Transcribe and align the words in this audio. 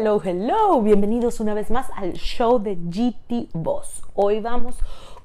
Hello, 0.00 0.22
hello, 0.24 0.80
bienvenidos 0.80 1.40
una 1.40 1.54
vez 1.54 1.72
más 1.72 1.90
al 1.96 2.12
show 2.12 2.60
de 2.60 2.76
GT 2.76 3.48
Boss. 3.52 4.04
Hoy 4.14 4.38
vamos 4.38 4.76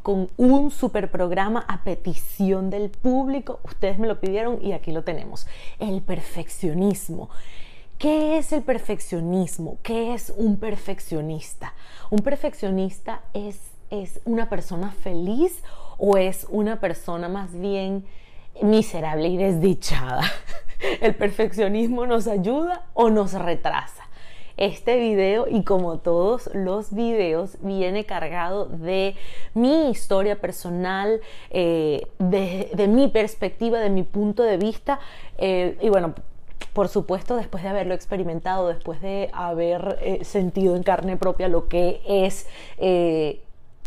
con 0.01 0.31
un 0.35 0.71
super 0.71 1.11
programa 1.11 1.63
a 1.67 1.83
petición 1.83 2.71
del 2.71 2.89
público. 2.89 3.59
Ustedes 3.65 3.99
me 3.99 4.07
lo 4.07 4.19
pidieron 4.19 4.59
y 4.65 4.71
aquí 4.71 4.91
lo 4.91 5.03
tenemos. 5.03 5.45
El 5.77 6.01
perfeccionismo. 6.01 7.29
¿Qué 7.99 8.39
es 8.39 8.51
el 8.51 8.63
perfeccionismo? 8.63 9.77
¿Qué 9.83 10.15
es 10.15 10.33
un 10.35 10.57
perfeccionista? 10.57 11.75
Un 12.09 12.21
perfeccionista 12.21 13.21
es, 13.35 13.59
es 13.91 14.21
una 14.25 14.49
persona 14.49 14.89
feliz 14.89 15.61
o 15.99 16.17
es 16.17 16.47
una 16.49 16.79
persona 16.79 17.29
más 17.29 17.53
bien 17.53 18.05
miserable 18.63 19.27
y 19.27 19.37
desdichada. 19.37 20.23
El 20.99 21.13
perfeccionismo 21.13 22.07
nos 22.07 22.25
ayuda 22.25 22.87
o 22.95 23.11
nos 23.11 23.33
retrasa. 23.33 24.02
Este 24.57 24.97
video 24.97 25.47
y 25.49 25.63
como 25.63 25.97
todos 25.97 26.49
los 26.53 26.93
videos 26.93 27.57
viene 27.61 28.05
cargado 28.05 28.65
de 28.65 29.15
mi 29.55 29.89
historia 29.89 30.39
personal, 30.39 31.21
eh, 31.49 32.05
de, 32.19 32.87
mi 32.87 33.07
perspectiva, 33.07 33.79
de 33.79 33.89
mi 33.89 34.03
punto 34.03 34.43
de 34.43 34.57
vista 34.57 34.99
eh, 35.39 35.75
y 35.81 35.89
bueno, 35.89 36.13
por 36.73 36.87
supuesto, 36.87 37.35
después 37.35 37.63
de 37.63 37.69
haberlo 37.69 37.93
experimentado, 37.93 38.67
después 38.67 39.01
de 39.01 39.29
haber 39.33 39.97
eh, 40.01 40.23
sentido 40.23 40.75
en 40.75 40.83
carne 40.83 41.17
propia 41.17 41.47
lo 41.47 41.67
que 41.67 42.01
es 42.07 42.47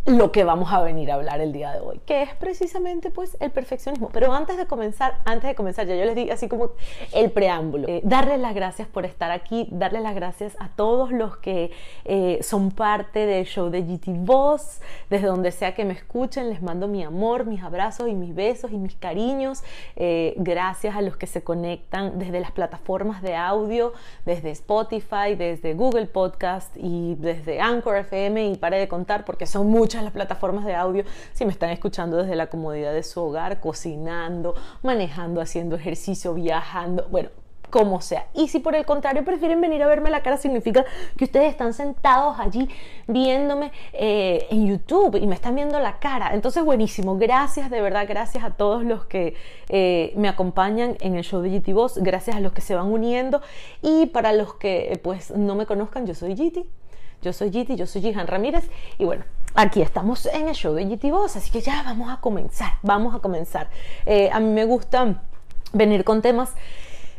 lo 0.07 0.31
que 0.31 0.45
vamos 0.45 0.73
a 0.73 0.81
venir 0.83 1.11
a 1.11 1.15
hablar 1.15 1.41
el 1.41 1.53
día 1.53 1.73
de 1.73 1.81
hoy, 1.81 2.01
que 2.07 2.23
es 2.23 2.33
precisamente 2.35 3.11
pues 3.11 3.37
el 3.41 3.51
perfeccionismo. 3.51 4.09
Pero 4.13 4.33
antes 4.33 4.57
de 4.57 4.67
comenzar, 4.67 5.19
antes 5.25 5.49
de 5.49 5.57
comenzar, 5.57 5.87
ya 5.87 5.97
yo 5.97 6.05
les 6.05 6.15
di 6.15 6.31
así 6.31 6.49
como 6.49 6.71
el 7.13 7.33
preámbulo, 7.33 7.89
eh, 7.89 8.03
darles 8.05 8.39
las 8.39 8.55
gracias 8.55 8.87
por 8.87 9.05
estar 9.05 9.33
aquí, 9.33 9.67
darles 9.73 10.03
las 10.03 10.15
gracias 10.15 10.57
a 10.61 10.69
todos 10.69 11.11
los 11.11 11.37
que 11.39 11.73
eh, 12.05 12.39
son 12.43 12.71
parte 12.71 13.27
del 13.27 13.47
show 13.47 13.69
de 13.69 13.83
GT 13.83 14.11
Voz, 14.25 14.81
desde 15.11 15.27
donde 15.27 15.51
sea 15.51 15.75
que 15.75 15.85
me 15.85 15.95
escuchen, 15.95 16.51
les 16.51 16.63
mando 16.63 16.87
mi 16.87 17.03
amor, 17.03 17.45
mis 17.45 17.65
abrazos 17.65 18.09
y 18.09 18.15
mis 18.15 18.33
besos 18.33 18.71
y 18.71 18.77
mis 18.77 18.95
cariños. 18.95 19.65
Eh, 19.97 20.35
gracias 20.37 20.95
a 20.95 21.03
los 21.03 21.17
que 21.17 21.27
se 21.27 21.43
conectan 21.43 22.19
desde 22.19 22.39
las 22.39 22.53
plataformas 22.53 23.23
de 23.23 23.35
audio, 23.35 23.93
desde 24.25 24.53
Spotify, 24.53 25.35
desde 25.37 25.75
Google 25.75 26.07
Podcast 26.07 26.77
y 26.77 27.17
desde 27.17 27.61
Anchor 27.61 27.97
FM 27.97 28.51
y 28.51 28.57
pare 28.57 28.79
de 28.79 28.87
contar 28.87 29.25
porque 29.25 29.47
son 29.47 29.67
muchas 29.67 29.96
las 30.03 30.13
plataformas 30.13 30.65
de 30.65 30.75
audio, 30.75 31.05
si 31.33 31.45
me 31.45 31.53
están 31.53 31.71
escuchando 31.71 32.19
desde 32.19 32.37
la 32.37 32.49
comodidad 32.49 32.93
de 32.93 33.03
su 33.03 33.21
hogar, 33.21 33.61
cocinando, 33.61 34.55
manejando, 34.83 35.41
haciendo 35.41 35.77
ejercicio, 35.77 36.35
viajando, 36.35 37.07
bueno, 37.11 37.31
como 37.71 38.01
sea. 38.01 38.27
Y 38.35 38.49
si 38.49 38.59
por 38.59 38.75
el 38.75 38.85
contrario 38.85 39.25
prefieren 39.25 39.61
venir 39.61 39.83
a 39.83 39.87
verme 39.87 40.11
la 40.11 40.23
cara, 40.23 40.37
significa 40.37 40.85
que 41.17 41.25
ustedes 41.25 41.51
están 41.51 41.73
sentados 41.73 42.39
allí 42.39 42.69
viéndome 43.07 43.73
eh, 43.93 44.47
en 44.51 44.67
YouTube 44.67 45.17
y 45.17 45.27
me 45.27 45.35
están 45.35 45.55
viendo 45.55 45.79
la 45.81 45.99
cara. 45.99 46.31
Entonces, 46.33 46.65
buenísimo. 46.65 47.17
Gracias, 47.19 47.71
de 47.71 47.81
verdad, 47.81 48.07
gracias 48.09 48.45
a 48.45 48.51
todos 48.51 48.85
los 48.85 49.07
que 49.07 49.35
eh, 49.69 50.13
me 50.17 50.29
acompañan 50.29 50.97
en 51.01 51.17
el 51.17 51.25
show 51.25 51.41
de 51.43 51.51
GT 51.51 51.73
Voz. 51.73 51.99
Gracias 51.99 52.37
a 52.37 52.41
los 52.41 52.53
que 52.53 52.61
se 52.61 52.75
van 52.75 52.87
uniendo. 52.87 53.43
Y 53.83 54.07
para 54.07 54.33
los 54.33 54.55
que 54.55 54.99
pues 55.03 55.31
no 55.31 55.55
me 55.55 55.67
conozcan, 55.67 56.07
yo 56.07 56.15
soy 56.15 56.35
GT. 56.35 56.67
Yo 57.23 57.33
soy 57.33 57.51
GT, 57.51 57.77
yo 57.77 57.87
soy 57.87 58.03
Jihan 58.03 58.27
Ramírez. 58.27 58.69
Y 58.99 59.05
bueno, 59.05 59.25
aquí 59.55 59.83
estamos 59.83 60.27
en 60.27 60.49
el 60.49 60.55
show 60.55 60.75
de 60.75 60.85
GT 60.85 61.11
Voz, 61.11 61.37
así 61.37 61.51
que 61.51 61.61
ya 61.61 61.83
vamos 61.83 62.11
a 62.11 62.21
comenzar, 62.21 62.75
vamos 62.83 63.15
a 63.15 63.19
comenzar. 63.21 63.69
Eh, 64.05 64.31
a 64.33 64.39
mí 64.41 64.51
me 64.51 64.65
gusta 64.65 65.23
venir 65.73 66.05
con 66.05 66.23
temas 66.23 66.55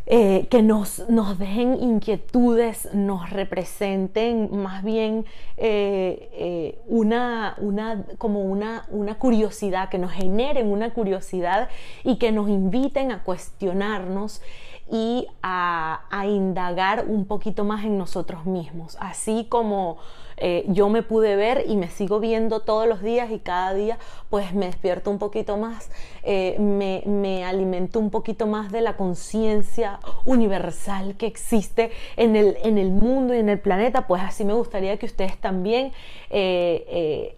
eh, 0.06 0.48
que 0.50 0.62
nos, 0.62 1.10
nos 1.10 1.38
dejen 1.38 1.82
inquietudes, 1.82 2.94
nos 2.94 3.30
representen 3.32 4.56
más 4.56 4.84
bien 4.84 5.26
eh, 5.58 6.80
una, 6.88 7.56
una, 7.58 8.06
como 8.18 8.42
una, 8.42 8.86
una 8.90 9.18
curiosidad, 9.18 9.90
que 9.90 9.98
nos 9.98 10.12
generen 10.12 10.72
una 10.72 10.94
curiosidad 10.94 11.68
y 12.04 12.18
que 12.18 12.32
nos 12.32 12.48
inviten 12.48 13.12
a 13.12 13.24
cuestionarnos 13.24 14.42
y 14.92 15.28
a, 15.44 16.02
indagar 16.26 17.06
un 17.08 17.26
poquito 17.26 17.64
más 17.64 17.86
en 17.86 17.98
nosotros 17.98 18.46
mismos, 18.46 18.98
así 19.00 19.46
como 19.50 19.98
eh, 20.38 20.66
yo 20.68 20.88
me 20.90 21.02
pude 21.02 21.36
ver 21.36 21.66
y 21.68 21.76
me 21.76 21.90
sigo 21.90 22.20
viendo 22.20 22.60
todos 22.60 22.88
los 22.88 23.02
días 23.02 23.32
y 23.32 23.40
cada 23.40 23.74
día 23.74 23.98
pues 24.30 24.54
me 24.54 24.68
despierto 24.68 25.10
un 25.10 25.18
poquito 25.18 25.58
más, 25.58 25.90
eh, 26.24 26.58
me, 26.60 27.02
me, 27.06 27.44
alimento 27.46 28.00
un 28.00 28.10
poquito 28.10 28.46
más 28.46 28.72
de 28.72 28.82
la 28.82 28.98
conciencia 28.98 30.00
universal 30.26 31.16
que 31.18 31.26
existe 31.26 31.92
en 32.18 32.36
el, 32.36 32.58
en 32.64 32.78
el 32.78 32.92
mundo 32.92 33.34
y 33.34 33.40
en 33.40 33.50
el 33.50 33.60
planeta, 33.60 34.06
pues 34.06 34.22
así 34.22 34.46
me 34.46 34.54
gustaría 34.54 34.98
que 34.98 35.06
ustedes 35.06 35.38
también 35.38 35.92
eh, 36.30 37.36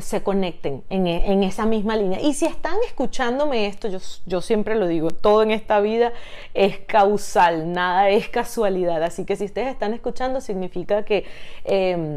se 0.00 0.22
conecten 0.22 0.82
en, 0.90 1.06
en, 1.06 1.42
esa 1.42 1.66
misma 1.66 1.96
línea. 1.96 2.20
Y 2.20 2.34
si 2.34 2.46
están 2.46 2.76
escuchándome 2.86 3.66
esto, 3.66 3.88
yo, 3.88 3.98
yo 4.24 4.40
siempre 4.40 4.74
lo 4.74 4.86
digo, 4.86 5.10
todo 5.10 5.42
en 5.42 5.50
esta 5.50 5.80
vida 5.80 6.12
es 6.54 6.78
causal, 6.78 7.72
nada 7.72 8.08
es 8.08 8.28
casualidad, 8.28 9.02
así 9.02 9.24
que 9.24 9.36
si 9.36 9.44
ustedes 9.44 9.68
están 9.68 9.92
escuchando 9.92 10.40
significa 10.40 11.04
que 11.04 11.24
em, 11.64 12.15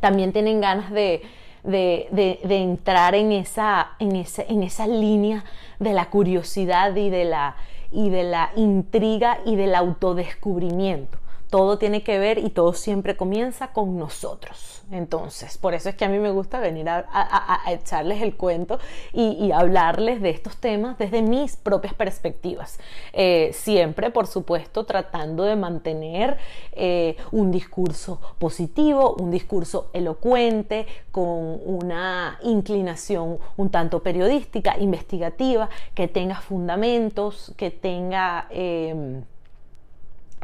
también 0.00 0.32
tienen 0.32 0.60
ganas 0.60 0.90
de, 0.90 1.22
entrar 1.64 3.14
en 3.14 3.32
esa, 3.32 3.92
en, 3.98 4.16
en 4.16 4.62
esa 4.62 4.86
línea 4.86 5.44
de 5.78 5.92
la 5.92 6.10
curiosidad 6.10 6.94
y 6.96 7.10
de 7.10 7.24
la, 7.24 7.56
y 7.90 8.10
de 8.10 8.24
la 8.24 8.50
intriga 8.56 9.38
y 9.44 9.56
del 9.56 9.74
autodescubrimiento. 9.74 11.18
Todo 11.50 11.78
tiene 11.78 12.02
que 12.02 12.18
ver 12.18 12.38
y 12.38 12.50
todo 12.50 12.72
siempre 12.72 13.16
comienza 13.16 13.68
con 13.72 13.98
nosotros. 13.98 14.78
Entonces, 14.90 15.58
por 15.58 15.74
eso 15.74 15.90
es 15.90 15.94
que 15.96 16.06
a 16.06 16.08
mí 16.08 16.18
me 16.18 16.30
gusta 16.30 16.60
venir 16.60 16.88
a, 16.88 17.60
echarles 17.68 18.22
el 18.22 18.36
cuento 18.36 18.78
y, 19.12 19.50
hablarles 19.52 20.20
de 20.22 20.30
estos 20.30 20.56
temas 20.56 20.96
desde 20.98 21.20
mis 21.20 21.56
propias 21.56 21.94
perspectivas. 21.94 22.78
Eh, 23.12 23.50
siempre, 23.52 24.10
por 24.10 24.26
supuesto, 24.26 24.84
tratando 24.84 25.44
de 25.44 25.56
mantener 25.56 26.38
eh, 26.72 27.16
un 27.32 27.50
discurso 27.50 28.20
positivo, 28.38 29.16
un 29.18 29.30
discurso 29.30 29.90
elocuente, 29.92 30.86
con 31.10 31.60
una 31.64 32.38
inclinación 32.42 33.38
un 33.56 33.70
tanto 33.70 34.02
periodística, 34.02 34.78
investigativa, 34.78 35.68
que 35.94 36.08
tenga 36.08 36.40
fundamentos, 36.40 37.52
que 37.56 37.70
tenga... 37.70 38.46
Em, 38.50 39.22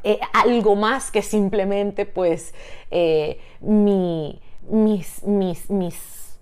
eh, 0.05 0.21
algo 0.33 0.77
más 0.77 1.11
que 1.11 1.23
simplemente 1.23 2.07
pues 2.07 2.55
eh, 2.91 3.41
mi, 3.61 4.41
mis, 4.69 5.25
mis, 5.25 5.71
mis, 5.71 6.39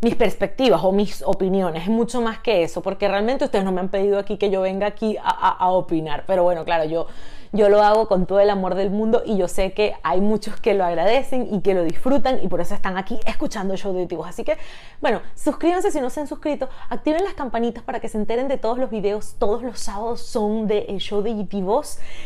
mis 0.00 0.14
perspectivas 0.14 0.84
o 0.84 0.92
mis 0.92 1.22
opiniones, 1.22 1.84
es 1.84 1.88
mucho 1.88 2.20
más 2.20 2.38
que 2.38 2.62
eso, 2.62 2.82
porque 2.82 3.08
realmente 3.08 3.44
ustedes 3.44 3.64
no 3.64 3.72
me 3.72 3.80
han 3.80 3.88
pedido 3.88 4.18
aquí 4.18 4.36
que 4.36 4.50
yo 4.50 4.60
venga 4.60 4.86
aquí 4.86 5.16
a, 5.16 5.48
a 5.48 5.70
opinar, 5.70 6.24
pero 6.26 6.42
bueno, 6.42 6.64
claro, 6.64 6.84
yo 6.84 7.06
yo 7.54 7.68
lo 7.68 7.82
hago 7.82 8.08
con 8.08 8.26
todo 8.26 8.40
el 8.40 8.50
amor 8.50 8.74
del 8.74 8.90
mundo 8.90 9.22
y 9.24 9.36
yo 9.36 9.46
sé 9.46 9.72
que 9.72 9.94
hay 10.02 10.20
muchos 10.20 10.60
que 10.60 10.74
lo 10.74 10.84
agradecen 10.84 11.54
y 11.54 11.60
que 11.60 11.72
lo 11.72 11.84
disfrutan 11.84 12.40
y 12.42 12.48
por 12.48 12.60
eso 12.60 12.74
están 12.74 12.98
aquí 12.98 13.20
escuchando 13.26 13.76
show 13.76 13.94
de 13.94 14.02
YouTube. 14.02 14.24
Así 14.24 14.42
que, 14.42 14.58
bueno, 15.00 15.22
suscríbanse 15.36 15.92
si 15.92 16.00
no 16.00 16.10
se 16.10 16.20
han 16.20 16.26
suscrito, 16.26 16.68
activen 16.88 17.22
las 17.22 17.34
campanitas 17.34 17.84
para 17.84 18.00
que 18.00 18.08
se 18.08 18.18
enteren 18.18 18.48
de 18.48 18.58
todos 18.58 18.76
los 18.76 18.90
videos. 18.90 19.36
Todos 19.38 19.62
los 19.62 19.78
sábados 19.78 20.20
son 20.20 20.68
el 20.68 20.98
show 20.98 21.22
de 21.22 21.36
YouTube 21.36 21.84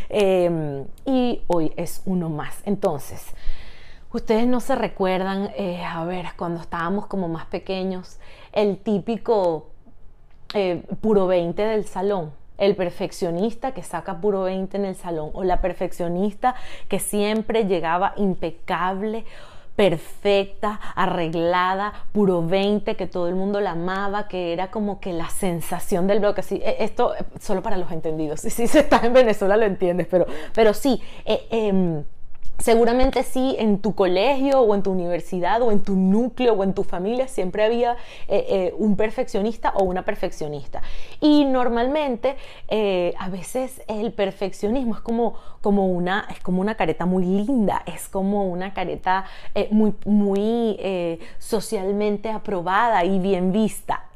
eh, 0.08 0.84
y 1.04 1.42
hoy 1.46 1.74
es 1.76 2.00
uno 2.06 2.30
más. 2.30 2.62
Entonces, 2.64 3.26
Ustedes 4.10 4.46
no 4.46 4.60
se 4.60 4.74
recuerdan, 4.74 5.50
eh, 5.54 5.84
a 5.84 6.02
ver, 6.06 6.28
cuando 6.34 6.62
estábamos 6.62 7.06
como 7.08 7.28
más 7.28 7.44
pequeños, 7.44 8.18
el 8.52 8.78
típico 8.78 9.66
eh, 10.54 10.82
puro 11.02 11.26
20 11.26 11.60
del 11.60 11.84
salón 11.84 12.32
el 12.58 12.76
perfeccionista 12.76 13.72
que 13.72 13.82
saca 13.82 14.20
puro 14.20 14.42
20 14.42 14.76
en 14.76 14.84
el 14.84 14.96
salón 14.96 15.30
o 15.32 15.44
la 15.44 15.60
perfeccionista 15.60 16.54
que 16.88 16.98
siempre 16.98 17.64
llegaba 17.64 18.12
impecable 18.16 19.24
perfecta, 19.78 20.80
arreglada, 20.96 21.92
puro 22.10 22.44
20, 22.44 22.96
que 22.96 23.06
todo 23.06 23.28
el 23.28 23.36
mundo 23.36 23.60
la 23.60 23.70
amaba, 23.70 24.26
que 24.26 24.52
era 24.52 24.72
como 24.72 24.98
que 24.98 25.12
la 25.12 25.30
sensación 25.30 26.08
del 26.08 26.18
bloque. 26.18 26.42
Sí, 26.42 26.60
e, 26.64 26.78
esto 26.80 27.14
eh, 27.14 27.24
solo 27.38 27.62
para 27.62 27.76
los 27.76 27.92
entendidos. 27.92 28.40
Si, 28.40 28.50
si 28.50 28.62
estás 28.64 29.04
en 29.04 29.12
Venezuela 29.12 29.56
lo 29.56 29.64
entiendes, 29.64 30.08
pero, 30.10 30.26
pero 30.52 30.74
sí. 30.74 31.00
Eh, 31.24 31.46
em, 31.50 32.02
Seguramente 32.58 33.22
sí, 33.22 33.54
en 33.56 33.78
tu 33.78 33.94
colegio 33.94 34.60
o 34.60 34.74
en 34.74 34.82
tu 34.82 34.90
universidad 34.90 35.62
o 35.62 35.70
en 35.70 35.80
tu 35.80 35.94
núcleo 35.94 36.54
o 36.54 36.64
en 36.64 36.74
tu 36.74 36.82
familia 36.82 37.28
siempre 37.28 37.64
había 37.64 37.92
eh, 38.26 38.46
eh, 38.48 38.74
un 38.76 38.96
perfeccionista 38.96 39.70
o 39.76 39.84
una 39.84 40.04
perfeccionista. 40.04 40.82
Y 41.20 41.44
normalmente 41.44 42.36
eh, 42.66 43.14
a 43.16 43.28
veces 43.28 43.80
el 43.86 44.12
perfeccionismo 44.12 44.96
es 44.96 45.00
como, 45.00 45.36
como, 45.60 45.86
una, 45.86 46.26
es 46.30 46.40
como 46.40 46.60
una 46.60 46.74
careta 46.74 47.06
muy 47.06 47.24
linda, 47.24 47.84
es 47.86 48.08
como 48.08 48.48
una 48.48 48.74
careta 48.74 49.24
muy, 49.70 49.94
muy 50.04 50.80
socialmente 51.38 52.28
aprobada 52.28 53.04
y 53.04 53.20
bien 53.20 53.52
vista. 53.52 54.10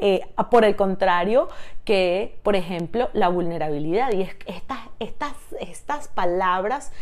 por 0.51 0.65
el 0.65 0.75
contrario 0.75 1.47
que, 1.85 2.41
por 2.43 2.57
ejemplo, 2.57 3.09
la 3.13 3.29
vulnerabilidad. 3.29 4.13
Y 4.13 4.23
es, 4.23 4.37
estas, 4.47 4.81
estas, 4.99 5.35
estas 5.61 6.09
palabras 6.09 6.93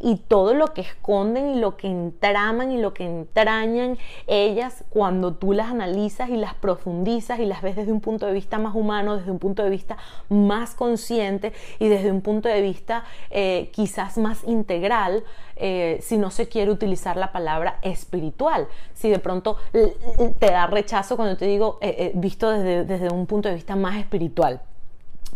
y 0.00 0.16
todo 0.16 0.54
lo 0.54 0.72
que 0.72 0.80
esconden 0.80 1.50
y 1.54 1.60
lo 1.60 1.76
que 1.76 1.88
entraman 1.88 2.72
y 2.72 2.80
lo 2.80 2.94
que 2.94 3.04
entrañan 3.04 3.98
ellas 4.26 4.84
cuando 4.88 5.34
tú 5.34 5.52
las 5.52 5.68
analizas 5.68 6.30
y 6.30 6.36
las 6.36 6.54
profundizas 6.54 7.38
y 7.38 7.44
las 7.44 7.62
ves 7.62 7.76
desde 7.76 7.92
un 7.92 8.00
punto 8.00 8.26
de 8.26 8.32
vista 8.32 8.58
más 8.58 8.74
humano, 8.74 9.16
desde 9.16 9.30
un 9.30 9.38
punto 9.38 9.62
de 9.62 9.70
vista 9.70 9.98
más 10.28 10.74
consciente 10.74 11.52
y 11.78 11.88
desde 11.88 12.10
un 12.10 12.22
punto 12.22 12.48
de 12.48 12.62
vista 12.62 13.04
eh, 13.30 13.70
quizás 13.72 14.16
más 14.16 14.42
integral, 14.44 15.22
eh, 15.56 15.98
si 16.00 16.16
no 16.16 16.30
se 16.30 16.48
quiere 16.48 16.70
utilizar 16.70 17.16
la 17.16 17.32
palabra 17.32 17.78
espiritual. 17.82 18.66
Si 18.94 19.10
de 19.10 19.18
pronto 19.18 19.58
te 19.72 20.46
da 20.46 20.66
rechazo 20.66 21.16
cuando 21.16 21.36
te 21.36 21.44
digo 21.46 21.78
eh, 21.82 22.12
visto 22.14 22.50
desde, 22.50 22.84
desde 22.84 23.10
un 23.10 23.26
punto 23.26 23.48
de 23.48 23.56
vista 23.56 23.76
más 23.76 23.98
espiritual. 23.98 24.62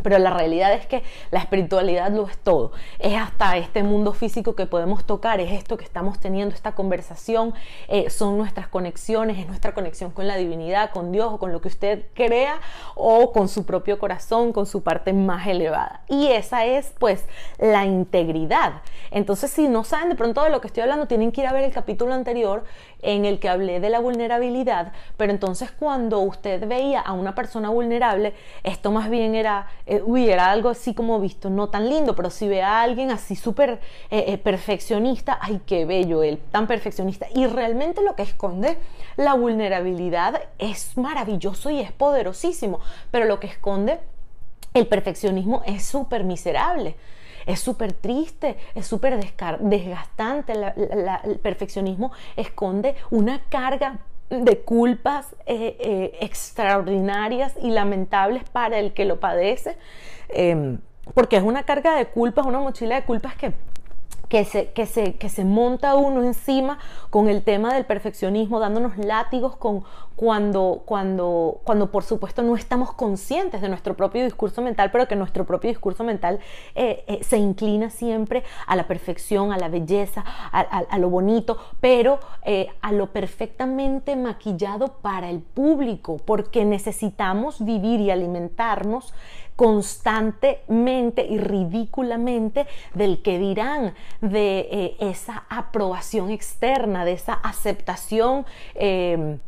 Pero 0.03 0.19
la 0.19 0.31
realidad 0.31 0.73
es 0.73 0.87
que 0.87 1.03
la 1.31 1.41
espiritualidad 1.41 2.11
lo 2.11 2.27
es 2.27 2.37
todo. 2.39 2.73
Es 2.99 3.17
hasta 3.17 3.57
este 3.57 3.83
mundo 3.83 4.13
físico 4.13 4.55
que 4.55 4.67
podemos 4.67 5.05
tocar, 5.05 5.41
es 5.41 5.53
esto 5.53 5.77
que 5.77 5.85
estamos 5.85 6.19
teniendo, 6.21 6.55
esta 6.55 6.73
conversación, 6.73 7.55
eh, 7.89 8.11
son 8.11 8.37
nuestras 8.37 8.69
conexiones, 8.69 9.39
es 9.39 9.47
nuestra 9.47 9.73
conexión 9.73 10.11
con 10.11 10.27
la 10.27 10.37
divinidad, 10.37 10.91
con 10.91 11.13
Dios 11.13 11.33
o 11.33 11.39
con 11.39 11.53
lo 11.53 11.61
que 11.61 11.69
usted 11.69 12.07
crea 12.15 12.61
o 12.95 13.33
con 13.33 13.49
su 13.49 13.65
propio 13.65 13.99
corazón, 13.99 14.53
con 14.53 14.67
su 14.67 14.83
parte 14.83 15.13
más 15.13 15.47
elevada. 15.47 16.03
Y 16.09 16.29
esa 16.29 16.65
es 16.65 16.93
pues 16.99 17.25
la 17.59 17.85
integridad. 17.85 18.83
Entonces 19.11 19.51
si 19.51 19.69
no 19.69 19.85
saben 19.85 20.09
de 20.09 20.15
pronto 20.15 20.43
de 20.43 20.51
lo 20.51 20.61
que 20.61 20.67
estoy 20.67 20.83
hablando, 20.83 21.07
tienen 21.07 21.33
que 21.33 21.43
ir 21.43 21.47
a 21.47 21.53
ver 21.53 21.65
el 21.65 21.73
capítulo 21.73 22.15
anterior 22.15 22.65
en 23.03 23.25
el 23.25 23.39
que 23.39 23.49
hablé 23.49 23.81
de 23.81 23.91
la 23.91 24.01
vulnerabilidad, 24.01 24.93
pero 25.17 25.31
entonces 25.31 25.71
cuando 25.71 26.21
usted 26.21 26.67
veía 26.67 27.01
a 27.01 27.13
una 27.13 27.35
persona 27.35 27.69
vulnerable, 27.69 28.35
esto 28.63 28.91
más 28.91 29.11
bien 29.11 29.35
era 29.35 29.69
eh, 29.87 30.03
uy, 30.03 30.31
era 30.31 30.51
algo 30.51 30.71
así 30.71 30.95
como 30.95 31.21
visto, 31.21 31.51
no 31.51 31.69
tan 31.69 31.89
lindo, 31.91 32.17
pero 32.17 32.31
si 32.31 32.49
ve 32.49 32.63
a 32.63 32.81
alguien 32.81 33.11
así 33.11 33.37
súper 33.37 33.81
eh, 34.11 34.25
eh, 34.29 34.39
perfeccionista, 34.39 35.39
ay, 35.41 35.61
qué 35.67 35.85
bello 35.85 36.23
él, 36.23 36.39
tan 36.51 36.67
perfeccionista. 36.67 37.27
Y 37.35 37.47
realmente 37.47 38.03
lo 38.03 38.17
que 38.17 38.23
esconde 38.23 38.79
la 39.17 39.35
vulnerabilidad 39.35 40.41
es 40.59 40.97
maravilloso 40.97 41.69
y 41.69 41.81
es 41.81 41.93
poderosísimo, 41.93 42.81
pero 43.11 43.27
lo 43.27 43.41
que 43.41 43.47
esconde 43.47 44.01
el 44.73 44.87
perfeccionismo 44.87 45.63
es 45.67 45.85
súper 45.85 46.25
miserable. 46.25 46.97
Es 47.47 47.61
súper 47.61 47.93
triste, 47.93 48.57
es 48.75 48.87
súper 48.87 49.21
desgastante. 49.61 50.55
el 50.55 51.39
perfeccionismo 51.41 52.11
esconde 52.37 52.97
una 53.11 53.43
carga 53.51 53.99
de 54.31 54.61
culpas 54.61 55.35
eh, 55.47 55.77
eh, 55.79 56.19
extraordinarias 56.21 57.55
y 57.61 57.71
lamentables 57.71 58.45
para 58.51 58.79
el 58.79 58.93
que 58.93 59.05
lo 59.05 59.21
padece, 59.21 59.77
em, 60.29 60.79
porque 61.15 61.37
es 61.37 61.43
una 61.43 61.65
carga 61.65 61.97
de 61.97 62.07
culpas, 62.07 62.47
una 62.47 62.61
mochila 62.61 62.95
de 62.95 63.05
culpas 63.05 63.37
que 63.37 63.53
que 64.35 64.45
se, 64.45 64.73
que, 64.73 64.85
se, 64.85 65.15
que 65.15 65.29
se, 65.29 65.45
monta 65.45 65.95
uno 65.95 66.25
encima 66.25 66.81
con 67.11 67.29
el 67.29 67.45
tema 67.45 67.73
del 67.73 67.85
perfeccionismo, 67.85 68.59
dándonos 68.59 68.99
látigos 68.99 69.55
con 69.55 69.85
cuando, 70.17 70.83
cuando, 70.85 71.61
cuando 71.63 71.93
por 71.93 72.03
supuesto 72.03 72.43
no 72.43 72.57
estamos 72.57 72.93
conscientes 72.93 73.61
de 73.61 73.69
nuestro 73.69 73.95
propio 73.95 74.25
discurso 74.25 74.61
mental, 74.61 74.91
pero 74.91 75.07
que 75.07 75.15
nuestro 75.15 75.45
propio 75.45 75.71
discurso 75.71 76.03
mental 76.03 76.41
eh, 76.75 77.05
eh, 77.07 77.23
se 77.23 77.37
inclina 77.37 77.91
siempre 77.91 78.43
a 78.67 78.75
la 78.75 78.89
perfección, 78.89 79.53
a 79.53 79.57
la 79.57 79.69
belleza, 79.69 80.25
a, 80.51 80.99
lo 80.99 81.11
bonito, 81.11 81.57
pero 81.81 82.19
eh, 82.45 82.69
a 82.81 82.91
lo 82.91 83.13
perfectamente 83.13 84.17
maquillado 84.17 84.95
para 85.01 85.31
el 85.31 85.41
público, 85.41 86.17
porque 86.25 86.65
necesitamos 86.65 87.65
vivir 87.65 88.01
y 88.01 88.11
alimentarnos 88.11 89.15
constantemente 89.57 91.27
y 91.27 91.39
ridículamente 91.39 92.67
del 92.95 93.23
que 93.23 93.39
dirán, 93.39 93.95
de 94.21 94.69
eh, 94.71 94.97
esa 95.01 95.45
aprobación 95.49 96.31
externa, 96.31 97.05
de 97.05 97.13
esa 97.13 97.35
aceptación. 97.35 98.47
Eh, 98.75 99.39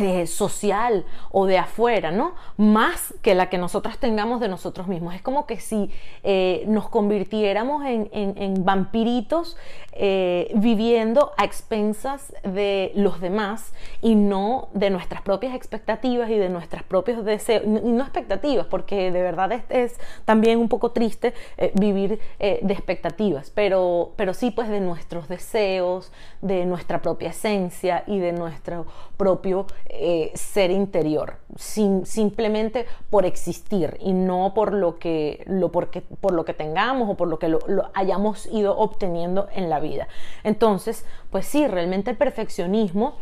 eh, 0.00 0.28
social 0.28 1.04
o 1.32 1.46
de 1.46 1.58
afuera, 1.58 2.12
¿no? 2.12 2.36
Más 2.56 3.14
que 3.20 3.34
la 3.34 3.50
que 3.50 3.58
nosotras 3.58 3.98
tengamos 3.98 4.38
de 4.38 4.46
nosotros 4.46 4.86
mismos. 4.86 5.12
Es 5.16 5.22
como 5.22 5.44
que 5.44 5.58
si 5.58 5.90
eh, 6.22 6.62
nos 6.68 6.88
convirtiéramos 6.88 7.82
en, 7.84 8.64
vampiritos 8.64 9.56
eh, 9.94 10.52
viviendo 10.54 11.32
a 11.36 11.44
expensas 11.44 12.32
de 12.44 12.92
los 12.94 13.20
demás 13.20 13.72
y 14.00 14.14
no 14.14 14.68
de 14.72 14.90
nuestras 14.90 15.20
propias 15.22 15.56
expectativas 15.56 16.30
y 16.30 16.36
de 16.36 16.48
nuestros 16.48 16.84
propios 16.84 17.24
deseos, 17.24 17.66
no 17.66 18.04
expectativas, 18.04 18.66
porque 18.66 19.10
de 19.10 19.22
verdad 19.22 19.50
es, 19.50 19.64
es 19.68 20.00
también 20.24 20.60
un 20.60 20.68
poco 20.68 20.92
triste 20.92 21.34
vivir 21.74 22.20
de 22.38 22.72
expectativas, 22.72 23.50
pero, 23.50 24.12
pero 24.14 24.32
sí 24.32 24.52
pues 24.52 24.68
de 24.68 24.78
nuestros 24.78 25.26
deseos, 25.26 26.12
de 26.40 26.66
nuestra 26.66 27.02
propia 27.02 27.30
esencia 27.30 28.04
y 28.06 28.20
de 28.20 28.32
nuestro 28.32 28.86
propio 29.16 29.66
eh, 29.90 30.32
ser 30.34 30.70
interior, 30.70 31.36
simplemente 31.56 32.84
por 33.08 33.24
existir 33.24 33.96
y 34.00 34.12
no 34.12 34.52
por 34.54 34.74
lo 34.74 34.98
que, 34.98 35.42
lo, 35.46 35.72
porque, 35.72 36.02
por 36.02 36.32
lo 36.32 36.44
que 36.44 36.52
tengamos 36.52 37.08
o 37.08 37.16
por 37.16 37.26
lo 37.26 37.38
que 37.38 37.56
hayamos 37.94 38.46
ido 38.52 38.76
obteniendo 38.76 39.48
en 39.54 39.70
la 39.70 39.80
vida. 39.80 40.06
Entonces, 40.44 41.06
pues 41.30 41.46
sí, 41.46 41.66
realmente 41.66 42.10
el 42.10 42.18
perfeccionismo, 42.18 43.14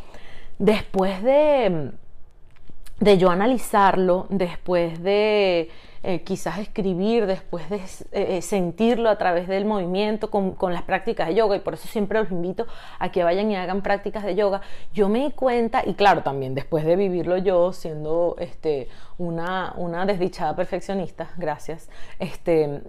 después 0.58 1.22
de, 1.22 1.92
de 2.98 3.18
yo 3.18 3.30
analizarlo, 3.30 4.26
después 4.28 5.00
de 5.04 5.70
eh, 6.08 6.22
quizás 6.22 6.58
escribir, 6.58 7.26
después 7.26 7.68
de 7.68 7.80
eh, 8.12 8.40
sentirlo 8.40 9.10
a 9.10 9.18
través 9.18 9.48
del 9.48 9.64
movimiento 9.64 10.30
con, 10.30 10.52
con, 10.52 10.72
las 10.72 10.82
prácticas 10.82 11.26
de 11.26 11.34
yoga, 11.34 11.56
y 11.56 11.58
por 11.58 11.74
eso 11.74 11.88
siempre 11.88 12.20
los 12.20 12.30
invito 12.30 12.66
a 13.00 13.10
que 13.10 13.24
vayan 13.24 13.50
y 13.50 13.56
hagan 13.56 13.82
prácticas 13.82 14.22
de 14.22 14.36
yoga, 14.36 14.60
yo 14.94 15.08
me 15.08 15.18
di 15.18 15.32
cuenta, 15.32 15.82
y 15.84 15.94
claro, 15.94 16.22
también 16.22 16.54
después 16.54 16.84
de 16.84 16.94
vivirlo 16.94 17.36
yo, 17.38 17.72
siendo 17.72 18.36
este, 18.38 18.88
una, 19.18 19.72
una 19.76 20.04
desdichada 20.04 20.54
perfeccionista, 20.54 21.30
gracias. 21.36 21.88
Este, 22.18 22.64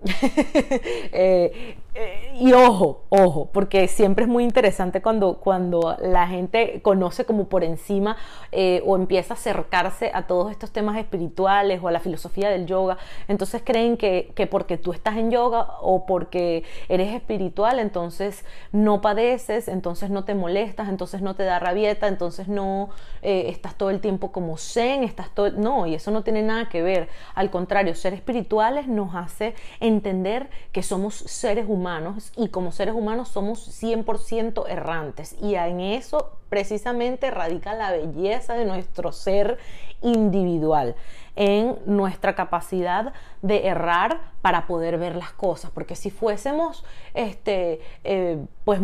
eh, 1.11 1.77
eh, 1.95 2.31
y 2.35 2.53
ojo, 2.53 3.05
ojo, 3.09 3.49
porque 3.51 3.87
siempre 3.87 4.25
es 4.25 4.29
muy 4.29 4.43
interesante 4.43 5.01
cuando, 5.01 5.39
cuando 5.39 5.97
la 6.01 6.27
gente 6.27 6.81
conoce 6.81 7.25
como 7.25 7.47
por 7.47 7.63
encima 7.63 8.17
eh, 8.51 8.83
o 8.85 8.95
empieza 8.95 9.33
a 9.33 9.37
acercarse 9.37 10.11
a 10.13 10.27
todos 10.27 10.51
estos 10.51 10.71
temas 10.71 10.97
espirituales 10.97 11.81
o 11.81 11.87
a 11.87 11.91
la 11.91 11.99
filosofía 11.99 12.49
del 12.49 12.65
yoga. 12.65 12.97
Entonces 13.27 13.61
creen 13.63 13.97
que, 13.97 14.31
que 14.35 14.47
porque 14.47 14.77
tú 14.77 14.93
estás 14.93 15.17
en 15.17 15.31
yoga 15.31 15.67
o 15.81 16.05
porque 16.05 16.63
eres 16.89 17.13
espiritual, 17.13 17.79
entonces 17.79 18.45
no 18.71 19.01
padeces, 19.01 19.67
entonces 19.67 20.09
no 20.09 20.23
te 20.23 20.35
molestas, 20.35 20.89
entonces 20.89 21.21
no 21.21 21.35
te 21.35 21.43
da 21.43 21.59
rabieta, 21.59 22.07
entonces 22.07 22.47
no 22.47 22.89
estás 23.21 23.75
todo 23.75 23.89
el 23.89 23.99
tiempo 23.99 24.31
como 24.31 24.57
zen, 24.57 25.03
estás 25.03 25.29
todo... 25.33 25.51
No, 25.51 25.85
y 25.85 25.95
eso 25.95 26.11
no 26.11 26.23
tiene 26.23 26.41
nada 26.43 26.69
que 26.69 26.81
ver. 26.81 27.09
Al 27.35 27.49
contrario, 27.49 27.93
ser 27.95 28.13
espirituales 28.13 28.87
nos 28.87 29.15
hace 29.15 29.53
entender 29.79 30.49
que 30.71 30.83
somos 30.83 31.15
seres 31.15 31.65
humanos 31.67 32.31
y 32.35 32.49
como 32.49 32.71
seres 32.71 32.93
humanos 32.95 33.29
somos 33.29 33.81
100% 33.81 34.67
errantes. 34.69 35.35
Y 35.41 35.55
en 35.55 35.79
eso 35.79 36.31
precisamente 36.49 37.31
radica 37.31 37.73
la 37.75 37.91
belleza 37.91 38.53
de 38.53 38.65
nuestro 38.65 39.11
ser 39.11 39.57
individual, 40.01 40.95
en 41.37 41.77
nuestra 41.85 42.35
capacidad 42.35 43.13
de 43.41 43.67
errar 43.67 44.19
para 44.41 44.67
poder 44.67 44.97
ver 44.97 45.15
las 45.15 45.31
cosas. 45.31 45.71
Porque 45.71 45.95
si 45.95 46.09
fuésemos, 46.09 46.83
este, 47.13 47.79
eh, 48.03 48.39
pues 48.65 48.81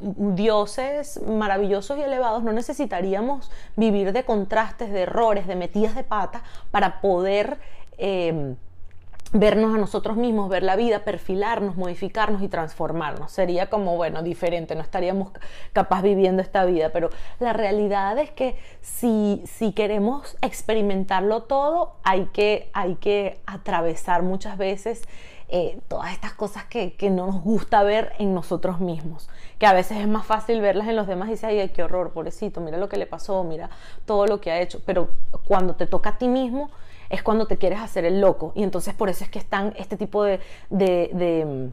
dioses 0.00 1.22
maravillosos 1.22 1.96
y 1.98 2.02
elevados, 2.02 2.42
no 2.42 2.52
necesitaríamos 2.52 3.50
vivir 3.76 4.12
de 4.12 4.24
contrastes, 4.24 4.92
de 4.92 5.02
errores, 5.02 5.46
de 5.46 5.54
metidas 5.54 5.94
de 5.94 6.02
pata 6.02 6.42
para 6.70 7.00
poder 7.00 7.58
em, 7.96 8.56
vernos 9.34 9.74
a 9.74 9.78
nosotros 9.78 10.16
mismos, 10.16 10.48
ver 10.48 10.62
la 10.62 10.76
vida, 10.76 11.00
perfilarnos, 11.00 11.76
modificarnos 11.76 12.40
y 12.40 12.48
transformarnos. 12.48 13.32
Sería 13.32 13.68
como, 13.68 13.96
bueno, 13.96 14.22
diferente, 14.22 14.76
no 14.76 14.80
estaríamos 14.80 15.32
capaz 15.72 16.02
viviendo 16.02 16.40
esta 16.40 16.64
vida, 16.64 16.90
pero 16.92 17.10
la 17.40 17.52
realidad 17.52 18.16
es 18.18 18.30
que 18.30 18.56
si, 18.80 19.42
si 19.44 19.72
queremos 19.72 20.36
experimentarlo 20.40 21.42
todo, 21.42 21.96
hay 22.04 22.26
que, 22.26 22.70
hay 22.72 22.94
que 22.94 23.40
atravesar 23.44 24.22
muchas 24.22 24.56
veces 24.56 25.02
eh, 25.56 25.78
todas 25.86 26.12
estas 26.12 26.32
cosas 26.32 26.64
que, 26.64 26.96
no 27.10 27.26
nos 27.28 27.40
gusta 27.40 27.84
ver 27.84 28.12
en 28.18 28.34
nosotros 28.34 28.80
mismos, 28.80 29.28
que 29.60 29.66
a 29.66 29.72
veces 29.72 29.98
es 29.98 30.08
más 30.08 30.26
fácil 30.26 30.60
verlas 30.60 30.88
en 30.88 30.96
los 30.96 31.06
demás 31.06 31.28
y 31.28 31.30
decir, 31.30 31.48
ay, 31.48 31.68
qué 31.68 31.84
horror, 31.84 32.10
pobrecito, 32.10 32.60
mira 32.60 32.76
lo 32.76 32.88
que 32.88 32.96
le 32.96 33.06
pasó, 33.06 33.44
mira 33.44 33.70
todo 34.04 34.26
lo 34.26 34.40
que 34.40 34.50
ha 34.50 34.60
hecho, 34.60 34.82
pero 34.84 35.10
cuando 35.46 35.76
te 35.76 35.86
toca 35.86 36.10
a 36.10 36.18
ti 36.18 36.26
mismo 36.26 36.72
es 37.08 37.22
cuando 37.22 37.46
te 37.46 37.56
quieres 37.56 37.78
hacer 37.78 38.04
el 38.04 38.20
loco. 38.20 38.50
Y 38.56 38.64
entonces 38.64 38.94
por 38.94 39.08
eso 39.08 39.22
es 39.22 39.30
que 39.30 39.38
están 39.38 39.72
este 39.76 39.96
tipo 39.96 40.24
de, 40.24 40.40
de, 40.70 41.70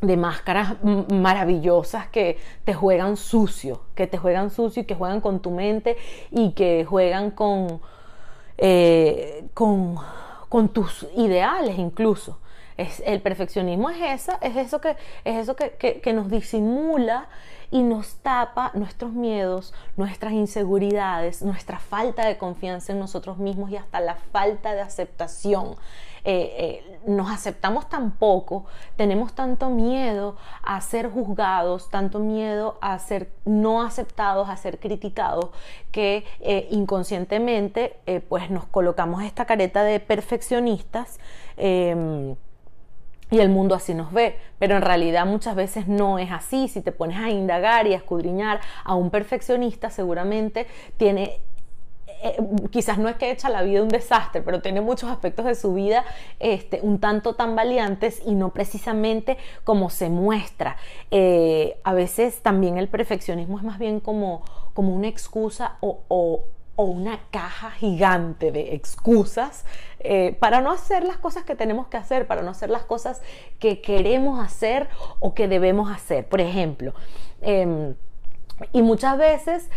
de 0.00 0.16
máscaras 0.16 0.82
maravillosas 0.82 2.08
que 2.08 2.38
te 2.64 2.72
juegan 2.72 3.18
sucio, 3.18 3.82
que 3.94 4.06
te 4.06 4.16
juegan 4.16 4.48
sucio 4.48 4.84
y 4.84 4.86
que 4.86 4.94
juegan 4.94 5.20
con 5.20 5.40
tu 5.40 5.50
mente 5.50 5.98
y 6.30 6.52
que 6.52 6.86
juegan 6.88 7.30
con, 7.30 7.82
eh, 8.56 9.44
con 9.52 10.68
tus 10.72 11.06
ideales 11.14 11.78
incluso. 11.78 12.38
Es, 12.82 13.02
el 13.06 13.20
perfeccionismo 13.20 13.90
es, 13.90 14.28
es 14.40 14.56
eso, 14.56 14.80
que, 14.80 14.96
es 15.24 15.36
eso 15.36 15.56
que, 15.56 16.00
que 16.02 16.12
nos 16.12 16.30
disimula 16.30 17.28
y 17.72 17.82
nos 17.82 18.16
tapa 18.16 18.70
nuestros 18.74 19.12
miedos, 19.12 19.72
nuestras 19.96 20.34
inseguridades, 20.34 21.42
nuestra 21.42 21.78
falta 21.78 22.26
de 22.26 22.36
confianza 22.36 22.92
en 22.92 22.98
nosotros 22.98 23.38
mismos 23.38 23.70
y 23.70 23.76
hasta 23.76 23.98
la 23.98 24.14
falta 24.14 24.74
de 24.74 24.82
aceptación. 24.82 25.76
Eh, 26.24 26.54
eh, 26.84 27.00
nos 27.06 27.30
aceptamos 27.30 27.88
tan 27.88 28.12
poco, 28.12 28.66
tenemos 28.96 29.34
tanto 29.34 29.70
miedo 29.70 30.36
a 30.62 30.80
ser 30.82 31.10
juzgados, 31.10 31.90
tanto 31.90 32.20
miedo 32.20 32.78
a 32.80 32.96
ser 33.00 33.32
no 33.44 33.82
aceptados, 33.82 34.48
a 34.48 34.56
ser 34.56 34.78
criticados, 34.78 35.46
que 35.90 36.24
eh, 36.40 36.68
inconscientemente 36.70 37.96
pues 38.28 38.50
nos 38.50 38.66
colocamos 38.66 39.24
esta 39.24 39.46
careta 39.46 39.82
de 39.82 39.98
perfeccionistas 39.98 41.18
em, 41.56 42.36
y 43.32 43.40
el 43.40 43.48
mundo 43.48 43.74
así 43.74 43.94
nos 43.94 44.12
ve, 44.12 44.36
pero 44.60 44.76
en 44.76 44.82
realidad 44.82 45.26
muchas 45.26 45.56
veces 45.56 45.88
no 45.88 46.20
es 46.20 46.30
así. 46.30 46.68
Si 46.68 46.82
te 46.82 46.92
pones 46.92 47.18
a 47.18 47.30
indagar 47.30 47.88
y 47.88 47.94
a 47.94 47.96
escudriñar 47.96 48.60
a 48.84 48.94
un 48.94 49.10
perfeccionista, 49.10 49.90
seguramente 49.90 50.68
tiene 50.96 51.40
eh, 52.24 52.36
quizás 52.70 52.98
no 52.98 53.08
es 53.08 53.16
que 53.16 53.32
echa 53.32 53.48
la 53.48 53.62
vida 53.62 53.82
un 53.82 53.88
desastre, 53.88 54.42
pero 54.42 54.60
tiene 54.60 54.80
muchos 54.80 55.10
aspectos 55.10 55.44
de 55.44 55.56
su 55.56 55.74
vida 55.74 56.04
este, 56.38 56.78
un 56.82 57.00
tanto 57.00 57.34
tan 57.34 57.56
valiantes 57.56 58.22
y 58.24 58.34
no 58.34 58.50
precisamente 58.50 59.38
como 59.64 59.90
se 59.90 60.08
muestra. 60.08 60.76
Eh, 61.10 61.80
a 61.82 61.92
veces 61.94 62.40
también 62.40 62.78
el 62.78 62.88
perfeccionismo 62.88 63.58
es 63.58 63.64
más 63.64 63.78
bien 63.80 63.98
como, 63.98 64.44
como 64.72 64.94
una 64.94 65.08
excusa 65.08 65.78
o, 65.80 66.44
una 66.76 67.20
caja 67.30 67.70
gigante 67.70 68.50
de 68.50 68.74
excusas 68.74 69.64
eh, 70.04 70.36
para 70.38 70.60
no 70.60 70.70
hacer 70.70 71.04
las 71.04 71.16
cosas 71.16 71.44
que 71.44 71.54
tenemos 71.54 71.88
que 71.88 71.96
hacer, 71.96 72.26
para 72.26 72.42
no 72.42 72.50
hacer 72.50 72.70
las 72.70 72.84
cosas 72.84 73.22
que 73.58 73.80
queremos 73.80 74.44
hacer 74.44 74.88
o 75.20 75.34
que 75.34 75.48
debemos 75.48 75.90
hacer. 75.90 76.28
Por 76.28 76.40
ejemplo, 76.40 76.94
em, 77.40 77.94
y 78.72 78.82
muchas 78.82 79.18
veces 79.18 79.68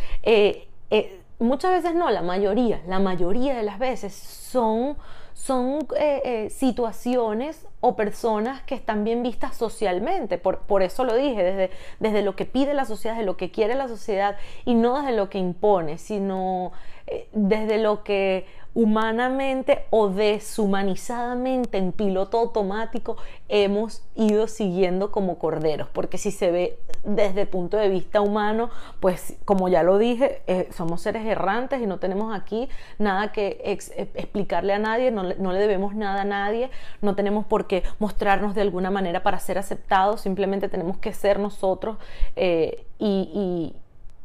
muchas 1.39 1.71
veces 1.71 1.95
no, 1.95 2.09
la 2.09 2.21
mayoría, 2.21 2.81
la 2.87 2.99
mayoría 2.99 3.55
de 3.55 3.63
las 3.63 3.79
veces 3.79 4.13
son, 4.13 4.97
son 5.33 5.79
eh, 5.97 6.21
eh, 6.23 6.49
situaciones 6.49 7.67
o 7.81 7.95
personas 7.95 8.61
que 8.63 8.75
están 8.75 9.03
bien 9.03 9.23
vistas 9.23 9.55
socialmente. 9.57 10.37
Por, 10.37 10.59
por 10.59 10.81
eso 10.81 11.03
lo 11.03 11.15
dije, 11.15 11.43
desde, 11.43 11.71
desde, 11.99 12.21
lo 12.21 12.35
que 12.35 12.45
pide 12.45 12.73
la 12.73 12.85
sociedad, 12.85 13.15
desde 13.15 13.25
lo 13.25 13.37
que 13.37 13.51
quiere 13.51 13.75
la 13.75 13.87
sociedad 13.87 14.37
y 14.65 14.75
no 14.75 15.01
desde 15.01 15.15
lo 15.15 15.29
que 15.29 15.37
impone, 15.37 15.97
sino 15.97 16.71
eh, 17.07 17.27
desde 17.33 17.77
lo 17.77 18.03
que 18.03 18.45
humanamente 18.75 19.85
o 19.89 20.09
deshumanizadamente 20.09 21.77
en 21.79 21.91
piloto 21.91 22.37
automático 22.37 23.17
hemos 23.49 24.03
ido 24.15 24.47
siguiendo 24.47 25.11
como 25.11 25.39
corderos, 25.39 25.87
porque 25.91 26.17
si 26.17 26.31
se 26.31 26.51
ve 26.51 26.77
desde 27.03 27.41
el 27.41 27.47
punto 27.47 27.77
de 27.77 27.89
vista 27.89 28.21
humano, 28.21 28.69
pues 28.99 29.35
como 29.45 29.67
ya 29.69 29.81
lo 29.81 29.97
dije, 29.97 30.41
eh, 30.47 30.69
somos 30.75 31.01
seres 31.01 31.25
errantes 31.25 31.81
y 31.81 31.87
no 31.87 31.99
tenemos 31.99 32.35
aquí 32.35 32.69
nada 32.99 33.31
que 33.31 33.61
eh, 33.63 34.09
explicarle 34.15 34.73
a 34.73 34.79
nadie, 34.79 35.09
no 35.11 35.23
le, 35.23 35.59
debemos 35.59 35.95
nada 35.95 36.21
a 36.21 36.25
nadie, 36.25 36.69
no 37.01 37.15
tenemos 37.15 37.45
por 37.45 37.67
qué 37.67 37.83
mostrarnos 37.99 38.55
de 38.55 38.61
alguna 38.61 38.91
manera 38.91 39.23
para 39.23 39.39
ser 39.39 39.57
aceptados, 39.57 40.21
simplemente 40.21 40.69
tenemos 40.69 40.97
que 40.97 41.13
ser 41.13 41.39
nosotros 41.39 41.97
eh, 42.35 42.85
y 42.99 43.15
y, 43.15 43.73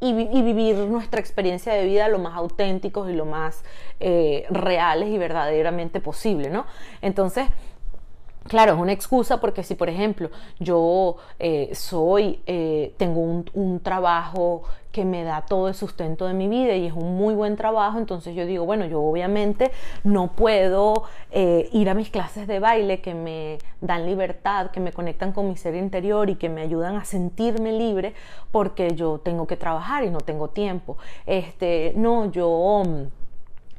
vivir 0.01 0.77
nuestra 0.77 1.21
experiencia 1.21 1.73
de 1.75 1.85
vida 1.85 2.09
lo 2.09 2.19
más 2.19 2.35
auténticos 2.37 3.11
y 3.11 3.13
lo 3.13 3.27
más 3.27 3.63
eh, 4.01 4.47
reales 4.51 5.11
y 5.11 5.19
verdaderamente 5.19 6.01
posible, 6.01 6.51
¿no? 6.51 6.67
Entonces, 7.03 7.49
Claro, 8.49 8.73
es 8.73 8.79
una 8.81 8.93
excusa 8.93 9.39
porque 9.39 9.63
si, 9.63 9.75
por 9.75 9.89
ejemplo, 9.89 10.31
yo 10.59 11.17
eh, 11.39 11.71
soy, 11.75 12.41
eh, 12.47 12.95
tengo 12.97 13.21
un, 13.21 13.81
trabajo 13.81 14.63
que 14.93 15.05
me 15.05 15.25
da 15.25 15.43
todo 15.43 15.69
el 15.69 15.75
sustento 15.75 16.27
de 16.27 16.35
mi 16.35 16.49
vida 16.49 16.75
y 16.75 16.87
es 16.87 16.93
un 16.93 17.17
muy 17.17 17.35
buen 17.35 17.57
trabajo, 17.57 17.99
entonces 17.99 18.35
yo 18.35 18.47
digo, 18.47 18.65
bueno, 18.65 18.87
yo 18.87 19.03
obviamente 19.03 19.71
no 20.05 20.33
puedo 20.33 21.05
eh, 21.31 21.69
ir 21.73 21.89
a 21.89 21.95
mis 21.95 22.11
clases 22.11 22.47
de 22.47 22.59
baile 22.59 23.01
que 23.01 23.15
me 23.15 23.59
dan 23.81 24.07
libertad, 24.07 24.71
que 24.71 24.81
me 24.81 24.93
conectan 24.93 25.33
con 25.33 25.49
mi 25.49 25.57
ser 25.57 25.75
interior 25.75 26.29
y 26.31 26.37
que 26.37 26.49
me 26.49 26.63
ayudan 26.63 26.97
a 26.97 27.05
sentirme 27.05 27.73
libre 27.73 28.15
porque 28.51 28.95
yo 28.95 29.19
tengo 29.19 29.47
que 29.47 29.57
trabajar 29.57 30.05
y 30.05 30.11
no 30.11 30.19
tengo 30.19 30.49
tiempo. 30.49 30.97
Este, 31.27 31.93
no, 31.97 32.31
yo 32.31 32.49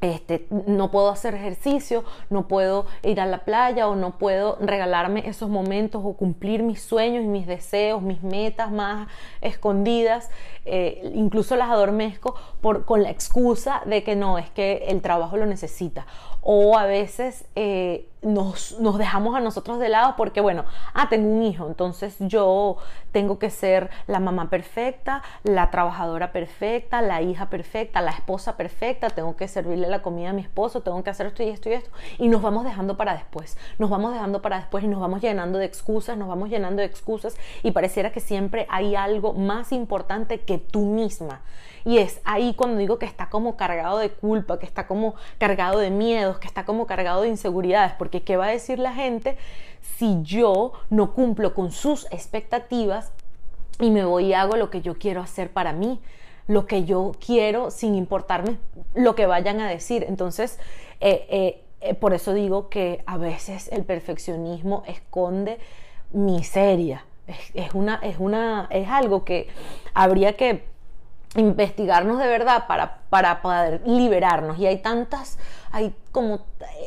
este, 0.02 0.46
no 0.50 0.90
puedo 0.90 1.08
hacer 1.08 1.34
ejercicio, 1.34 2.04
no 2.28 2.48
puedo 2.48 2.86
ir 3.04 3.20
a 3.20 3.26
la 3.26 3.44
playa 3.44 3.88
o 3.88 3.94
no 3.94 4.18
puedo 4.18 4.58
regalarme 4.60 5.28
esos 5.28 5.48
momentos 5.48 6.02
o 6.04 6.14
cumplir 6.14 6.64
mis 6.64 6.82
sueños 6.82 7.24
y 7.24 7.28
mis 7.28 7.46
deseos, 7.46 8.02
mis 8.02 8.22
metas 8.22 8.72
más 8.72 9.08
escondidas, 9.40 10.28
eh, 10.64 11.12
incluso 11.14 11.54
las 11.54 11.70
adormezco 11.70 12.34
por, 12.60 12.84
con 12.84 13.04
la 13.04 13.10
excusa 13.10 13.82
de 13.86 14.02
que 14.02 14.16
no, 14.16 14.38
es 14.38 14.50
que 14.50 14.86
el 14.88 15.00
trabajo 15.02 15.36
lo 15.36 15.46
necesita. 15.46 16.04
O 16.40 16.76
a 16.76 16.84
veces 16.86 17.44
eh, 17.54 18.08
nos, 18.22 18.76
dejamos 18.98 19.34
a 19.34 19.40
nosotros 19.40 19.78
de 19.78 19.88
lado 19.88 20.14
porque, 20.16 20.40
bueno, 20.40 20.64
ah, 20.94 21.08
tengo 21.08 21.28
un 21.28 21.42
hijo, 21.42 21.66
entonces 21.66 22.16
yo 22.20 22.76
tengo 23.10 23.38
que 23.38 23.50
ser 23.50 23.90
la 24.06 24.20
mamá 24.20 24.48
perfecta, 24.48 25.22
la 25.42 25.70
trabajadora 25.70 26.32
perfecta, 26.32 27.02
la 27.02 27.20
hija 27.20 27.50
perfecta, 27.50 28.00
la 28.00 28.12
esposa 28.12 28.56
perfecta, 28.56 29.10
tengo 29.10 29.36
que 29.36 29.48
servirle 29.48 29.88
la 29.88 30.02
comida 30.02 30.30
a 30.30 30.32
mi 30.32 30.42
esposo, 30.42 30.82
tengo 30.82 31.02
que 31.02 31.10
hacer 31.10 31.26
esto 31.26 31.42
y 31.42 31.48
esto 31.48 31.68
y 31.68 31.72
esto, 31.72 31.90
y 32.18 32.28
nos 32.28 32.42
vamos 32.42 32.64
dejando 32.64 32.96
para 32.96 33.14
después, 33.14 33.58
nos 33.78 33.90
vamos 33.90 34.12
dejando 34.12 34.40
para 34.40 34.58
después 34.58 34.84
y 34.84 34.88
nos 34.88 35.00
vamos 35.00 35.20
llenando 35.20 35.58
de 35.58 35.66
excusas, 35.66 36.16
nos 36.16 36.28
vamos 36.28 36.48
llenando 36.48 36.80
de 36.80 36.86
excusas 36.86 37.36
y 37.62 37.72
pareciera 37.72 38.12
que 38.12 38.20
siempre 38.20 38.66
hay 38.70 38.94
algo 38.94 39.32
más 39.32 39.72
importante 39.72 40.40
que 40.40 40.58
tú 40.58 40.86
misma. 40.86 41.42
Y 41.84 41.98
es 41.98 42.20
ahí 42.24 42.54
cuando 42.54 42.78
digo 42.78 42.98
que 42.98 43.06
está 43.06 43.28
como 43.28 43.56
cargado 43.56 43.98
de 43.98 44.10
culpa, 44.10 44.58
que 44.58 44.66
está 44.66 44.86
como 44.86 45.14
cargado 45.38 45.78
de 45.78 45.90
miedos, 45.90 46.38
que 46.38 46.46
está 46.46 46.64
como 46.64 46.86
cargado 46.86 47.22
de 47.22 47.28
inseguridades, 47.28 47.92
porque 47.98 48.11
¿qué 48.20 48.36
va 48.36 48.46
a 48.46 48.50
decir 48.50 48.78
la 48.78 48.92
gente 48.92 49.38
si 49.96 50.22
yo 50.22 50.72
no 50.90 51.14
cumplo 51.14 51.54
con 51.54 51.72
sus 51.72 52.04
expectativas 52.10 53.12
y 53.80 53.90
me 53.90 54.04
voy 54.04 54.26
y 54.26 54.34
hago 54.34 54.56
lo 54.56 54.68
que 54.68 54.82
yo 54.82 54.98
quiero 54.98 55.22
hacer 55.22 55.50
para 55.50 55.72
mí? 55.72 55.98
lo 56.48 56.66
que 56.66 56.84
yo 56.84 57.12
quiero 57.24 57.70
sin 57.70 57.94
importarme 57.94 58.58
lo 58.94 59.14
que 59.14 59.26
vayan 59.26 59.60
a 59.60 59.68
decir. 59.68 60.04
Entonces, 60.08 60.58
eh, 61.00 61.26
eh, 61.28 61.62
eh, 61.80 61.94
por 61.94 62.14
eso 62.14 62.34
digo 62.34 62.68
que 62.68 63.02
a 63.06 63.16
veces 63.16 63.68
el 63.72 63.84
perfeccionismo 63.84 64.82
esconde 64.86 65.58
miseria. 66.12 67.04
Es, 67.54 67.72
una, 67.72 67.96
es, 68.02 68.16
una, 68.18 68.66
es 68.70 68.88
algo 68.88 69.24
que 69.24 69.48
habría 69.94 70.36
que 70.36 70.64
investigarnos 71.36 72.18
de 72.18 72.26
verdad 72.26 72.66
para, 72.66 72.98
para 73.08 73.40
poder 73.40 73.82
liberarnos. 73.86 74.58
Y 74.58 74.66
hay 74.66 74.78
tantas, 74.78 75.38
hay 75.70 75.94
como, 76.10 76.40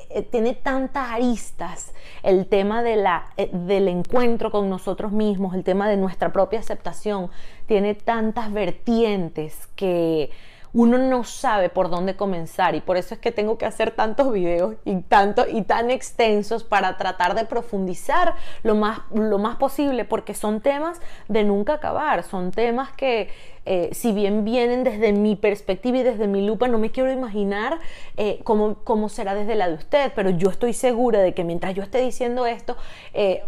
eh, 0.09 0.21
tiene 0.21 0.53
tantas 0.53 1.11
aristas 1.11 1.93
el 2.21 2.45
tema 2.47 2.83
de 2.83 2.95
la, 2.95 3.27
eh, 3.37 3.49
del 3.51 3.87
encuentro 3.87 4.51
con 4.51 4.69
nosotros 4.69 5.11
mismos, 5.11 5.55
el 5.55 5.63
tema 5.63 5.89
de 5.89 5.97
nuestra 5.97 6.31
propia 6.31 6.59
aceptación, 6.59 7.31
tiene 7.65 7.95
tantas 7.95 8.51
vertientes 8.51 9.67
que 9.75 10.29
uno 10.75 10.97
no 10.97 11.23
sabe 11.23 11.69
por 11.69 11.89
dónde 11.89 12.17
comenzar 12.17 12.75
y 12.75 12.81
por 12.81 12.97
eso 12.97 13.13
es 13.13 13.21
que 13.21 13.31
tengo 13.31 13.57
que 13.57 13.65
hacer 13.65 13.91
tantos 13.91 14.33
videos 14.33 14.75
y 14.83 14.97
tanto 15.03 15.45
y 15.47 15.61
tan 15.61 15.89
extensos 15.89 16.65
para 16.65 16.97
tratar 16.97 17.33
de 17.33 17.45
profundizar 17.45 18.35
lo 18.61 18.75
más, 18.75 18.99
lo 19.13 19.37
más 19.37 19.55
posible 19.55 20.03
porque 20.03 20.33
son 20.33 20.59
temas 20.59 20.99
de 21.29 21.45
nunca 21.45 21.75
acabar, 21.75 22.23
son 22.23 22.51
temas 22.51 22.91
que 22.91 23.29
eh, 23.65 23.89
si 23.93 24.11
bien 24.11 24.43
vienen 24.43 24.83
desde 24.83 25.13
mi 25.13 25.37
perspectiva 25.37 25.99
y 25.99 26.03
desde 26.03 26.27
mi 26.27 26.45
lupa, 26.45 26.67
no 26.67 26.77
me 26.77 26.91
quiero 26.91 27.09
imaginar 27.09 27.79
eh, 28.17 28.41
cómo, 28.43 28.75
cómo, 28.83 29.07
será 29.07 29.33
desde 29.33 29.55
la 29.55 29.69
de 29.69 29.75
usted, 29.75 30.11
pero 30.13 30.29
yo 30.29 30.49
estoy 30.49 30.73
segura 30.73 31.21
de 31.21 31.33
que 31.33 31.45
mientras 31.45 31.73
yo 31.73 31.83
esté 31.83 32.01
diciendo 32.01 32.45
esto, 32.45 32.75
eh, 33.13 33.43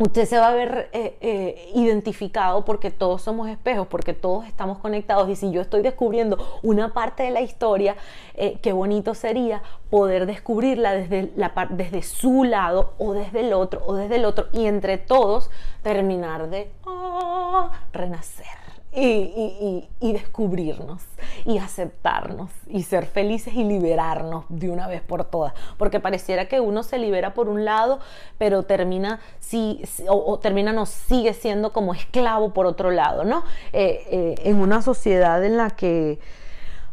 usted 0.00 0.24
se 0.24 0.38
va 0.38 0.48
a 0.48 0.54
ver 0.54 0.88
eh, 0.92 1.16
eh, 1.20 1.70
identificado 1.74 2.64
porque 2.64 2.90
todos 2.90 3.22
somos 3.22 3.48
espejos, 3.48 3.86
porque 3.86 4.14
todos 4.14 4.46
estamos 4.46 4.78
conectados. 4.78 5.28
Y 5.28 5.36
si 5.36 5.50
yo 5.50 5.60
estoy 5.60 5.82
descubriendo 5.82 6.38
una 6.62 6.92
parte 6.92 7.22
de 7.22 7.30
la 7.30 7.42
historia, 7.42 7.96
eh, 8.34 8.58
qué 8.62 8.72
bonito 8.72 9.14
sería 9.14 9.62
poder 9.90 10.26
descubrirla 10.26 10.92
desde, 10.94 11.30
desde 11.70 12.02
su 12.02 12.44
lado 12.44 12.94
o 12.98 13.12
desde 13.12 13.40
el 13.40 13.52
otro 13.52 13.82
o 13.86 13.94
desde 13.94 14.16
el 14.16 14.24
otro 14.24 14.46
y 14.52 14.66
entre 14.66 14.98
todos 14.98 15.50
terminar 15.82 16.48
de 16.48 16.70
ah, 16.86 17.70
renacer 17.92 18.59
y, 18.92 19.88
descubrirnos 20.00 21.02
y 21.44 21.58
aceptarnos 21.58 22.50
y 22.66 22.82
ser 22.82 23.06
felices 23.06 23.54
y 23.54 23.64
liberarnos 23.64 24.44
de 24.48 24.68
una 24.70 24.88
vez 24.88 25.00
por 25.00 25.24
todas. 25.24 25.52
Porque 25.76 26.00
pareciera 26.00 26.46
que 26.46 26.60
uno 26.60 26.82
se 26.82 26.98
libera 26.98 27.34
por 27.34 27.48
un 27.48 27.64
lado, 27.64 28.00
pero 28.38 28.64
termina, 28.64 29.20
si, 29.38 29.82
o, 30.08 30.38
termina 30.38 30.72
no 30.72 30.86
sigue 30.86 31.34
siendo 31.34 31.72
como 31.72 31.94
esclavo 31.94 32.52
por 32.52 32.66
otro 32.66 32.90
lado, 32.90 33.24
¿no? 33.24 33.44
Eh, 33.72 34.04
eh, 34.10 34.34
en 34.44 34.56
una 34.56 34.82
sociedad 34.82 35.44
en 35.44 35.56
la 35.56 35.70
que 35.70 36.18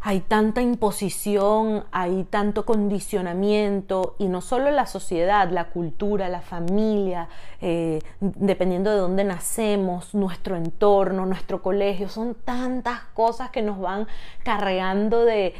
hay 0.01 0.19
tanta 0.21 0.61
imposición, 0.61 1.85
hay 1.91 2.23
tanto 2.25 2.65
condicionamiento, 2.65 4.15
y 4.19 4.27
no 4.27 4.41
solo 4.41 4.71
la 4.71 4.85
sociedad, 4.85 5.49
la 5.49 5.69
cultura, 5.69 6.29
la 6.29 6.41
familia, 6.41 7.29
eh, 7.61 8.01
dependiendo 8.19 8.91
de 8.91 8.97
dónde 8.97 9.23
nacemos, 9.23 10.13
nuestro 10.13 10.55
entorno, 10.55 11.25
nuestro 11.25 11.61
colegio, 11.61 12.09
son 12.09 12.35
tantas 12.35 13.01
cosas 13.13 13.49
que 13.49 13.61
nos 13.61 13.79
van 13.79 14.07
cargando 14.43 15.25
de, 15.25 15.53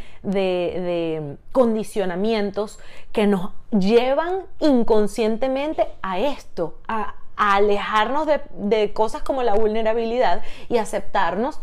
condicionamientos 1.52 2.80
que 3.12 3.26
nos 3.28 3.52
llevan 3.72 4.44
inconscientemente 4.60 5.88
a 6.02 6.20
esto, 6.20 6.80
a, 6.88 7.16
alejarnos 7.40 8.26
de, 8.26 8.42
de 8.58 8.94
cosas 8.94 9.22
como 9.22 9.44
la 9.44 9.54
vulnerabilidad 9.54 10.42
y 10.70 10.78
aceptarnos 10.78 11.60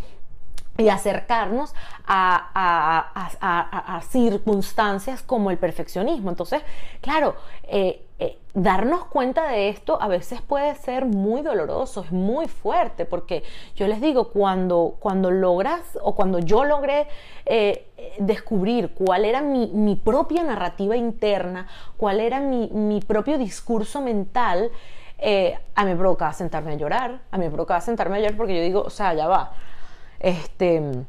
y 0.77 0.89
acercarnos 0.89 1.75
a, 2.07 4.01
circunstancias 4.09 5.23
como 5.23 5.51
el 5.51 5.59
perfeccionismo. 5.59 6.31
Entonces, 6.31 6.63
claro, 7.01 7.37
eh, 7.65 8.05
eh, 8.19 8.39
darnos 8.55 9.05
cuenta 9.07 9.49
de 9.49 9.69
esto 9.69 10.01
a 10.01 10.09
veces 10.09 10.41
puede 10.43 10.75
ser 10.77 11.05
muy 11.05 11.43
doloroso, 11.43 12.03
es 12.03 12.13
muy 12.13 12.49
fuerte, 12.49 13.05
porque 13.05 13.43
yo 13.77 13.87
les 13.89 14.01
digo, 14.01 14.29
cuando, 14.29 14.97
cuando 14.99 15.31
logras 15.31 15.99
o 16.03 16.15
cuando 16.15 16.39
yo 16.39 16.65
logré 16.65 17.07
eh, 17.47 17.89
descubrir 18.19 18.91
cuál 18.91 19.25
era 19.25 19.41
mi, 19.41 20.01
propia 20.05 20.43
narrativa 20.45 20.97
interna, 20.97 21.67
cuál 21.97 22.21
era 22.21 22.41
mi, 22.41 22.69
mi 22.69 23.01
propio 23.01 23.39
discurso 23.39 24.01
mental, 24.01 24.71
a 25.75 25.85
mí 25.85 25.91
me 25.91 25.97
provocaba 25.97 26.33
sentarme 26.35 26.73
a 26.73 26.75
llorar, 26.75 27.21
a 27.31 27.39
mí 27.39 27.45
me 27.45 27.51
provocaba 27.51 27.81
sentarme 27.81 28.17
a 28.17 28.21
llorar 28.21 28.37
porque 28.37 28.57
yo 28.57 28.63
digo, 28.63 28.83
o 28.83 28.91
sea, 28.91 29.15
ya 29.15 29.27
va 29.27 29.53
este, 30.21 31.05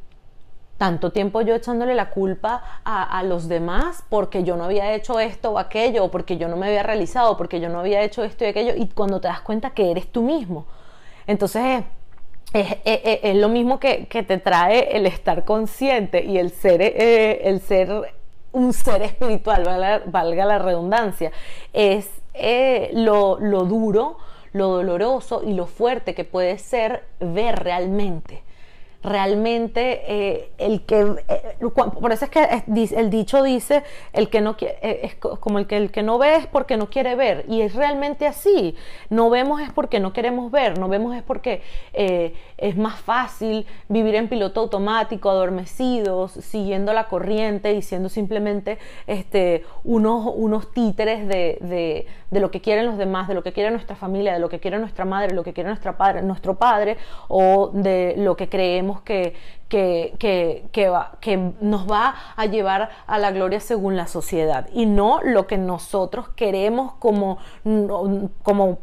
tanto 0.77 1.11
tiempo 1.11 1.41
yo 1.41 1.55
echándole 1.55 1.95
la 1.95 2.09
culpa 2.09 2.81
a, 2.83 3.23
los 3.23 3.47
demás 3.47 4.03
porque 4.09 4.43
yo 4.43 4.57
no 4.57 4.65
había 4.65 4.93
hecho 4.93 5.19
esto 5.19 5.51
o 5.51 5.59
aquello, 5.59 6.11
porque 6.11 6.37
yo 6.37 6.47
no 6.47 6.57
me 6.57 6.67
había 6.67 6.83
realizado, 6.83 7.37
porque 7.37 7.59
yo 7.59 7.69
no 7.69 7.79
había 7.79 8.01
hecho 8.01 8.23
esto 8.23 8.43
y 8.43 8.47
aquello, 8.47 8.73
y 8.75 8.87
cuando 8.89 9.21
te 9.21 9.27
das 9.27 9.41
cuenta 9.41 9.69
que 9.69 9.91
eres 9.91 10.11
tú 10.11 10.21
mismo. 10.21 10.65
Entonces 11.27 11.83
es, 12.53 13.35
lo 13.35 13.49
mismo 13.49 13.79
que, 13.79 14.05
te 14.05 14.37
trae 14.37 14.95
el 14.97 15.05
estar 15.05 15.45
consciente 15.45 16.23
y 16.23 16.37
el 16.37 16.51
ser, 16.51 16.81
eh, 16.81 17.41
el 17.43 17.61
ser 17.61 18.15
un 18.51 18.73
ser 18.73 19.01
espiritual, 19.01 19.63
valga, 20.07 20.45
la 20.45 20.59
redundancia, 20.59 21.31
es 21.73 22.09
eh, 22.33 22.91
lo, 22.93 23.39
lo 23.39 23.63
duro, 23.63 24.17
lo 24.51 24.67
doloroso 24.67 25.41
y 25.43 25.53
lo 25.53 25.67
fuerte 25.67 26.13
que 26.13 26.23
puede 26.23 26.57
ser 26.57 27.03
ver 27.19 27.63
realmente 27.63 28.44
realmente 29.05 30.01
eh, 30.07 30.51
el 30.57 30.81
que, 30.81 31.15
eh, 31.27 31.55
por 31.59 32.11
eso 32.11 32.25
es 32.25 32.31
que 32.31 32.63
el 32.67 33.09
dicho 33.09 33.43
dice, 33.43 33.83
el 34.13 34.29
que 34.29 34.41
no 34.41 34.55
eh, 34.59 34.99
es 35.03 35.15
como 35.15 35.59
el 35.59 35.67
que, 35.67 35.77
el 35.77 35.91
que 35.91 36.03
no 36.03 36.17
ve 36.17 36.35
es 36.35 36.47
porque 36.47 36.75
no 36.75 36.89
quiere 36.89 37.15
ver, 37.15 37.45
y 37.47 37.61
es 37.61 37.75
realmente 37.75 38.27
así, 38.27 38.75
no 39.09 39.29
vemos 39.29 39.61
es 39.61 39.71
porque 39.71 39.99
no 39.99 40.11
queremos 40.11 40.51
ver, 40.51 40.79
no 40.79 40.89
vemos 40.89 41.15
es 41.15 41.23
porque 41.23 41.61
es 42.57 42.77
más 42.77 42.99
fácil 42.99 43.65
vivir 43.87 44.15
en 44.15 44.27
piloto 44.27 44.61
automático, 44.61 45.29
adormecidos, 45.29 46.31
siguiendo 46.31 46.93
la 46.93 47.07
corriente 47.07 47.73
y 47.73 47.81
siendo 47.81 48.09
simplemente 48.09 48.79
este, 49.07 49.63
unos, 49.83 50.31
unos 50.35 50.73
títeres 50.73 51.27
de, 51.27 52.05
de 52.31 52.39
lo 52.39 52.51
que 52.51 52.61
quieren 52.61 52.85
los 52.85 52.97
demás, 52.97 53.27
de 53.27 53.33
lo 53.33 53.43
que 53.43 53.53
quiere 53.53 53.71
nuestra 53.71 53.95
familia, 53.95 54.33
de 54.33 54.39
lo 54.39 54.49
que 54.49 54.59
quiere 54.59 54.77
nuestra 54.77 55.05
madre, 55.05 55.33
lo 55.33 55.43
que 55.43 55.53
quiere 55.53 55.69
nuestra 55.69 55.97
padre, 55.97 56.21
nuestro 56.21 56.55
padre, 56.55 56.97
o 57.27 57.71
de 57.73 58.15
lo 58.17 58.35
que 58.35 58.49
creemos 58.49 58.94
que, 59.01 59.35
que, 59.69 60.13
que, 60.71 61.51
nos 61.61 61.89
va 61.89 62.15
a 62.35 62.45
llevar 62.45 62.89
a 63.07 63.17
la 63.17 63.31
gloria 63.31 63.59
según 63.59 63.95
la 63.95 64.07
sociedad 64.07 64.67
y 64.73 64.85
no 64.85 65.21
lo 65.23 65.47
que 65.47 65.57
nosotros 65.57 66.29
queremos 66.29 66.93
como, 66.93 67.37
como 68.43 68.77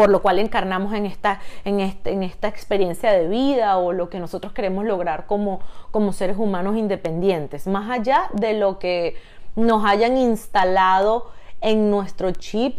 por 0.00 0.08
lo 0.08 0.22
cual 0.22 0.38
encarnamos 0.38 0.94
en 0.94 1.04
esta, 1.04 1.40
en, 1.64 1.80
este, 1.80 2.12
en 2.12 2.22
esta 2.22 2.48
experiencia 2.48 3.12
de 3.12 3.28
vida 3.28 3.76
o 3.76 3.92
lo 3.92 4.08
que 4.08 4.18
nosotros 4.18 4.52
queremos 4.54 4.86
lograr 4.86 5.26
como, 5.26 5.60
como 5.90 6.14
seres 6.14 6.38
humanos 6.38 6.76
independientes, 6.76 7.66
más 7.66 7.90
allá 7.90 8.30
de 8.32 8.54
lo 8.54 8.78
que 8.78 9.16
nos 9.56 9.84
hayan 9.84 10.16
instalado 10.16 11.30
en 11.60 11.90
nuestro 11.90 12.30
chip 12.30 12.78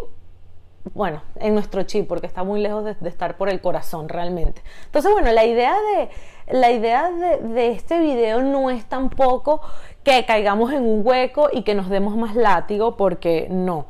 bueno, 0.93 1.21
en 1.35 1.53
nuestro 1.53 1.83
chip, 1.83 2.07
porque 2.07 2.27
está 2.27 2.43
muy 2.43 2.61
lejos 2.61 2.83
de, 2.83 3.09
estar 3.09 3.37
por 3.37 3.49
el 3.49 3.61
corazón 3.61 4.09
realmente. 4.09 4.61
Entonces, 4.85 5.11
bueno, 5.11 5.31
la 5.31 5.45
idea 5.45 5.73
de, 5.73 6.09
la 6.57 6.71
idea 6.71 7.11
de, 7.11 7.71
este 7.71 7.99
video 7.99 8.41
no 8.41 8.69
es 8.69 8.85
tampoco 8.85 9.61
que 10.03 10.25
caigamos 10.25 10.71
en 10.73 10.83
un 10.83 11.05
hueco 11.05 11.49
y 11.51 11.63
que 11.63 11.75
nos 11.75 11.89
demos 11.89 12.15
más 12.15 12.35
látigo, 12.35 12.97
porque 12.97 13.47
no. 13.49 13.85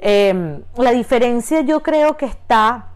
Em, 0.00 0.62
la 0.76 0.92
diferencia 0.92 1.60
yo 1.62 1.82
creo 1.82 2.16
que 2.16 2.26
está 2.26 2.88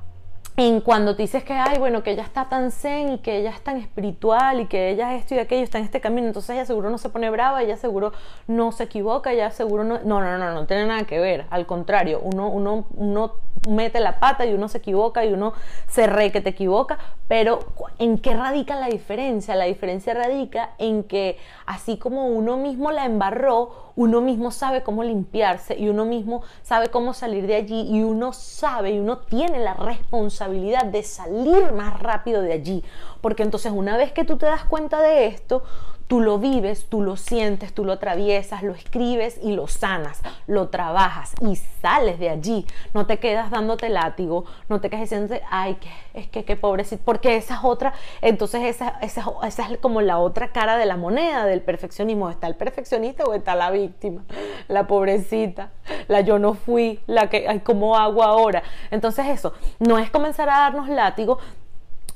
en 0.56 0.80
cuando 0.82 1.16
te 1.16 1.22
dices 1.22 1.44
que, 1.44 1.54
ay, 1.54 1.78
bueno, 1.78 2.02
que 2.02 2.10
ella 2.10 2.22
está 2.22 2.48
tan 2.48 2.72
zen 2.72 3.14
y 3.14 3.18
que 3.18 3.38
ella 3.38 3.50
es 3.50 3.62
tan 3.62 3.78
espiritual 3.78 4.60
y 4.60 4.66
que 4.66 4.90
ella 4.90 5.14
es 5.14 5.22
esto 5.22 5.34
y 5.34 5.38
aquello, 5.38 5.62
está 5.62 5.78
en 5.78 5.84
este 5.84 6.00
camino, 6.00 6.26
entonces 6.26 6.50
ella 6.50 6.66
seguro 6.66 6.90
no 6.90 6.98
se 6.98 7.08
pone 7.08 7.30
brava, 7.30 7.62
ella 7.62 7.78
seguro 7.78 8.12
no 8.46 8.70
se 8.72 8.84
equivoca, 8.84 9.32
ella 9.32 9.50
seguro 9.50 9.84
no... 9.84 10.00
No, 10.04 10.20
no, 10.20 10.36
no, 10.36 10.52
no, 10.52 10.66
tiene 10.66 10.86
nada 10.86 11.04
que 11.04 11.18
ver, 11.18 11.46
al 11.50 11.64
contrario, 11.64 12.20
uno, 12.22 12.48
uno, 12.48 12.86
uno 12.96 13.32
mete 13.68 14.00
la 14.00 14.18
pata 14.18 14.44
y 14.44 14.52
uno 14.52 14.68
se 14.68 14.78
equivoca 14.78 15.24
y 15.24 15.32
uno 15.32 15.54
se 15.88 16.06
re 16.06 16.32
que 16.32 16.40
te 16.40 16.50
equivoca, 16.50 16.98
pero 17.28 17.60
¿en 17.98 18.18
qué 18.18 18.34
radica 18.34 18.76
la 18.76 18.88
diferencia? 18.88 19.54
La 19.54 19.64
diferencia 19.64 20.12
radica 20.12 20.70
en 20.78 21.04
que 21.04 21.38
así 21.64 21.96
como 21.96 22.26
uno 22.26 22.56
mismo 22.56 22.90
la 22.90 23.04
embarró, 23.06 23.91
uno 23.96 24.20
mismo 24.20 24.50
sabe 24.50 24.83
cómo 24.83 25.02
limpiarse 25.05 25.76
y 25.78 25.88
uno 25.88 26.05
mismo 26.05 26.42
sabe 26.62 26.88
cómo 26.88 27.12
salir 27.14 27.46
de 27.46 27.57
allí 27.57 27.88
y 27.90 28.02
uno 28.02 28.33
sabe 28.33 28.92
y 28.92 28.98
uno 28.98 29.18
tiene 29.18 29.59
la 29.59 29.74
responsabilidad 29.74 30.85
de 30.85 31.02
salir 31.02 31.72
más 31.72 32.00
rápido 32.00 32.42
de 32.42 32.52
allí. 32.52 32.85
Porque 33.20 33.42
entonces 33.42 33.72
una 33.72 33.96
vez 33.96 34.12
que 34.12 34.24
tú 34.24 34.37
te 34.37 34.46
das 34.46 34.64
cuenta 34.64 35.00
de 35.00 35.26
esto, 35.26 35.62
Tú 36.06 36.20
lo 36.20 36.38
vives, 36.38 36.86
tú 36.88 37.02
lo 37.02 37.16
sientes, 37.16 37.72
tú 37.72 37.84
lo 37.84 37.92
atraviesas, 37.92 38.62
lo 38.62 38.72
escribes 38.72 39.38
y 39.42 39.52
lo 39.52 39.66
sanas, 39.66 40.20
lo 40.46 40.68
trabajas 40.68 41.32
y 41.40 41.56
sales 41.56 42.18
de 42.18 42.30
allí. 42.30 42.66
No 42.94 43.06
te 43.06 43.18
quedas 43.18 43.50
dándote 43.50 43.88
látigo, 43.88 44.44
no 44.68 44.80
te 44.80 44.90
quedas 44.90 45.02
diciendo, 45.02 45.34
ay, 45.50 45.78
es 46.14 46.28
que 46.28 46.44
qué 46.44 46.56
pobrecito, 46.56 47.02
porque 47.04 47.36
esa 47.36 47.54
es 47.54 47.60
otra, 47.62 47.94
entonces 48.20 48.62
esa, 48.62 48.98
esa, 49.00 49.24
esa, 49.44 49.70
es 49.70 49.78
como 49.78 50.00
la 50.00 50.18
otra 50.18 50.52
cara 50.52 50.76
de 50.76 50.86
la 50.86 50.96
moneda 50.96 51.46
del 51.46 51.62
perfeccionismo. 51.62 52.30
Está 52.30 52.46
el 52.46 52.56
perfeccionista 52.56 53.24
o 53.24 53.34
está 53.34 53.54
la 53.54 53.70
víctima, 53.70 54.24
la 54.68 54.86
pobrecita, 54.86 55.70
la 56.08 56.20
yo 56.20 56.38
no 56.38 56.54
fui, 56.54 57.00
la 57.06 57.30
que, 57.30 57.46
ay, 57.48 57.60
¿cómo 57.60 57.96
hago 57.96 58.22
ahora? 58.22 58.62
Entonces 58.90 59.26
eso, 59.26 59.54
no 59.78 59.98
es 59.98 60.10
comenzar 60.10 60.48
a 60.48 60.58
darnos 60.58 60.88
látigo, 60.88 61.38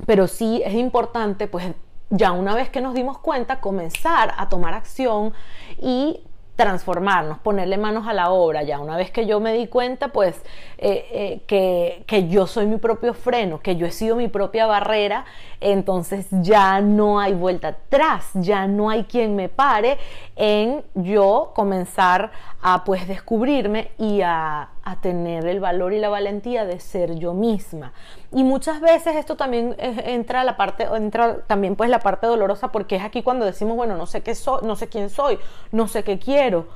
pero 0.04 0.26
sí 0.26 0.62
es 0.64 0.74
importante 0.74 1.46
pues 1.46 1.64
ya 2.10 2.32
una 2.32 2.54
vez 2.54 2.68
que 2.70 2.80
nos 2.80 2.94
dimos 2.94 3.18
cuenta, 3.18 3.60
comenzar 3.60 4.34
a 4.36 4.48
tomar 4.48 4.74
acción 4.74 5.32
y 5.80 6.20
transformarnos, 6.56 7.38
ponerle 7.38 7.76
manos 7.76 8.08
a 8.08 8.14
la 8.14 8.30
obra. 8.30 8.62
Ya 8.62 8.80
una 8.80 8.96
vez 8.96 9.10
que 9.10 9.26
yo 9.26 9.40
me 9.40 9.52
di 9.52 9.66
cuenta, 9.66 10.08
pues, 10.08 10.36
eh, 10.78 11.06
eh, 11.12 11.40
que, 11.46 12.02
que, 12.06 12.28
yo 12.28 12.46
soy 12.46 12.66
mi 12.66 12.78
propio 12.78 13.12
freno, 13.12 13.60
que 13.60 13.76
yo 13.76 13.86
he 13.86 13.90
sido 13.90 14.16
mi 14.16 14.28
propia 14.28 14.64
barrera, 14.66 15.26
entonces 15.60 16.26
ya 16.30 16.80
no 16.80 17.20
hay 17.20 17.34
vuelta 17.34 17.68
atrás, 17.68 18.30
ya 18.34 18.66
no 18.66 18.88
hay 18.88 19.04
quien 19.04 19.36
me 19.36 19.50
pare 19.50 19.98
en 20.34 20.82
yo 20.94 21.52
comenzar 21.54 22.32
a, 22.62 22.84
pues, 22.84 23.06
descubrirme 23.06 23.90
y 23.98 24.22
a, 24.22 24.70
a 24.86 25.00
tener 25.00 25.46
el 25.46 25.58
valor 25.58 25.92
y 25.92 25.98
la 25.98 26.08
valentía 26.08 26.64
de 26.64 26.78
ser 26.78 27.16
yo 27.16 27.34
misma. 27.34 27.92
Y 28.30 28.44
muchas 28.44 28.80
veces 28.80 29.16
esto 29.16 29.36
también 29.36 29.74
entra 29.80 30.44
la 30.44 30.56
parte, 30.56 30.84
entra 30.84 31.38
también 31.48 31.74
pues 31.74 31.90
la 31.90 31.98
parte 31.98 32.28
dolorosa 32.28 32.70
porque 32.70 32.94
es 32.94 33.02
aquí 33.02 33.24
cuando 33.24 33.44
decimos, 33.44 33.76
bueno, 33.76 33.96
no 33.96 34.06
sé 34.06 34.22
qué 34.22 34.36
soy, 34.36 34.64
no 34.64 34.76
sé 34.76 34.86
quién 34.86 35.10
soy, 35.10 35.40
no 35.72 35.88
sé 35.88 36.04
qué 36.04 36.20
quiero. 36.20 36.68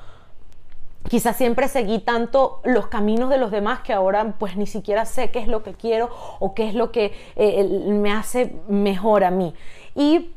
Quizás 1.09 1.37
siempre 1.37 1.69
seguí 1.69 2.01
tanto 2.01 2.61
los 2.65 2.89
caminos 2.89 3.31
de 3.31 3.39
los 3.39 3.53
demás 3.53 3.79
que 3.83 3.93
ahora 3.93 4.35
pues 4.41 4.57
ni 4.57 4.67
siquiera 4.67 5.05
sé 5.07 5.31
qué 5.31 5.39
es 5.39 5.47
lo 5.47 5.63
que 5.63 5.75
quiero 5.75 6.11
o 6.41 6.53
qué 6.53 6.69
es 6.69 6.75
lo 6.75 6.91
que 6.91 7.15
eh, 7.37 7.65
me 7.91 8.11
hace 8.11 8.57
mejor 8.67 9.23
a 9.23 9.31
mí. 9.31 9.55
Y 9.95 10.33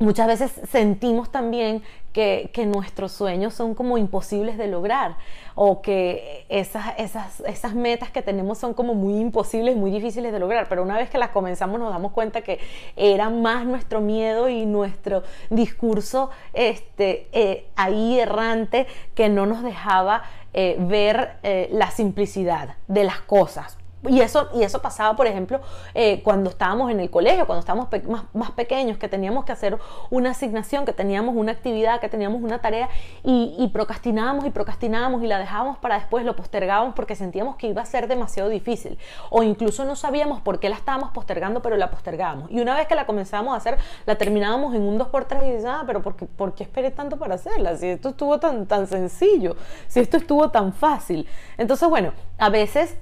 muchas 0.00 0.26
veces 0.26 0.50
sentimos 0.70 1.30
también 1.30 1.82
que, 2.12 2.50
nuestros 2.66 3.12
sueños 3.12 3.54
son 3.54 3.74
como 3.74 3.96
imposibles 3.96 4.58
de 4.58 4.66
lograr 4.66 5.16
o 5.54 5.80
que 5.80 6.44
esas, 6.48 6.94
esas, 6.98 7.40
esas 7.40 7.74
metas 7.74 8.10
que 8.10 8.22
tenemos 8.22 8.58
son 8.58 8.74
como 8.74 8.94
muy 8.94 9.18
imposibles, 9.18 9.76
muy 9.76 9.90
difíciles 9.90 10.32
de 10.32 10.38
lograr, 10.38 10.68
pero 10.68 10.82
una 10.82 10.96
vez 10.96 11.08
que 11.08 11.18
las 11.18 11.30
comenzamos 11.30 11.78
nos 11.80 11.90
damos 11.90 12.12
cuenta 12.12 12.42
que 12.42 12.58
era 12.96 13.30
más 13.30 13.64
nuestro 13.64 14.00
miedo 14.00 14.48
y 14.48 14.66
nuestro 14.66 15.22
discurso 15.48 16.30
este, 16.52 17.28
eh, 17.32 17.66
ahí 17.76 18.18
errante 18.18 18.86
que 19.14 19.28
no 19.28 19.46
nos 19.46 19.62
dejaba 19.62 20.22
eh, 20.52 20.76
ver 20.78 21.36
eh, 21.42 21.68
la 21.72 21.90
simplicidad 21.90 22.76
de 22.88 23.04
las 23.04 23.20
cosas 23.20 23.79
y 24.08 24.20
eso, 24.20 24.48
y 24.54 24.62
eso 24.62 24.80
pasaba, 24.80 25.14
por 25.14 25.26
ejemplo, 25.26 25.60
eh, 25.94 26.22
cuando 26.22 26.48
estábamos 26.48 26.90
en 26.90 27.00
el 27.00 27.10
colegio, 27.10 27.46
cuando 27.46 27.60
estábamos 27.60 27.88
más, 28.08 28.24
más, 28.32 28.50
pequeños, 28.52 28.96
que 28.96 29.08
teníamos 29.08 29.44
que 29.44 29.52
hacer 29.52 29.78
una 30.08 30.30
asignación, 30.30 30.86
que 30.86 30.92
teníamos 30.92 31.36
una 31.36 31.52
actividad, 31.52 32.00
que 32.00 32.08
teníamos 32.08 32.42
una 32.42 32.60
tarea 32.60 32.88
y, 33.22 33.54
y 33.58 33.68
procrastinábamos 33.68 34.46
y 34.46 34.50
procrastinábamos 34.50 35.22
y 35.22 35.26
la 35.26 35.38
dejábamos 35.38 35.78
para 35.78 35.96
después, 35.96 36.24
lo 36.24 36.34
postergábamos 36.34 36.94
porque 36.94 37.14
sentíamos 37.14 37.56
que 37.56 37.66
iba 37.66 37.82
a 37.82 37.84
ser 37.84 38.08
demasiado 38.08 38.48
difícil. 38.48 38.98
O 39.28 39.42
incluso 39.42 39.84
no 39.84 39.96
sabíamos 39.96 40.40
por 40.40 40.60
qué 40.60 40.70
la 40.70 40.76
estábamos 40.76 41.10
postergando, 41.10 41.60
pero 41.60 41.76
la 41.76 41.90
postergábamos. 41.90 42.50
Y 42.50 42.60
una 42.60 42.74
vez 42.74 42.86
que 42.86 42.94
la 42.94 43.04
comenzamos 43.04 43.52
a 43.52 43.58
hacer, 43.58 43.76
la 44.06 44.16
terminábamos 44.16 44.74
en 44.74 44.82
un 44.82 44.98
2x3 44.98 45.42
y 45.42 45.50
dices, 45.52 45.66
ah, 45.66 45.82
pero 45.86 46.02
¿por 46.02 46.16
qué, 46.16 46.24
¿por 46.24 46.54
qué 46.54 46.62
esperé 46.62 46.90
tanto 46.90 47.18
para 47.18 47.34
hacerla? 47.34 47.76
Si 47.76 47.86
esto 47.86 48.10
estuvo 48.10 48.40
tan, 48.40 48.66
tan 48.66 48.86
sencillo, 48.86 49.56
si 49.88 50.00
esto 50.00 50.16
estuvo 50.16 50.50
tan 50.50 50.72
fácil. 50.72 51.28
Entonces, 51.58 51.86
bueno, 51.88 52.12
a 52.38 52.48
veces 52.48 52.96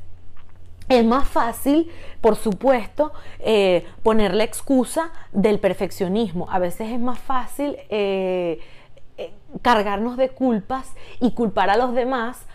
es 0.88 1.04
más 1.04 1.28
fácil, 1.28 1.90
por 2.20 2.36
supuesto, 2.36 3.12
eh, 3.40 3.86
poner 4.02 4.34
la 4.34 4.44
excusa 4.44 5.10
del 5.32 5.58
perfeccionismo. 5.58 6.50
A 6.50 6.58
veces 6.58 6.92
es 6.92 7.00
más 7.00 7.18
fácil 7.18 7.76
eh, 7.90 8.60
eh, 9.18 9.32
cargarnos 9.62 10.16
de 10.16 10.30
culpas 10.30 10.94
y 11.20 11.32
culpar 11.32 11.70
a 11.70 11.76
los 11.76 11.94
demás 11.94 12.46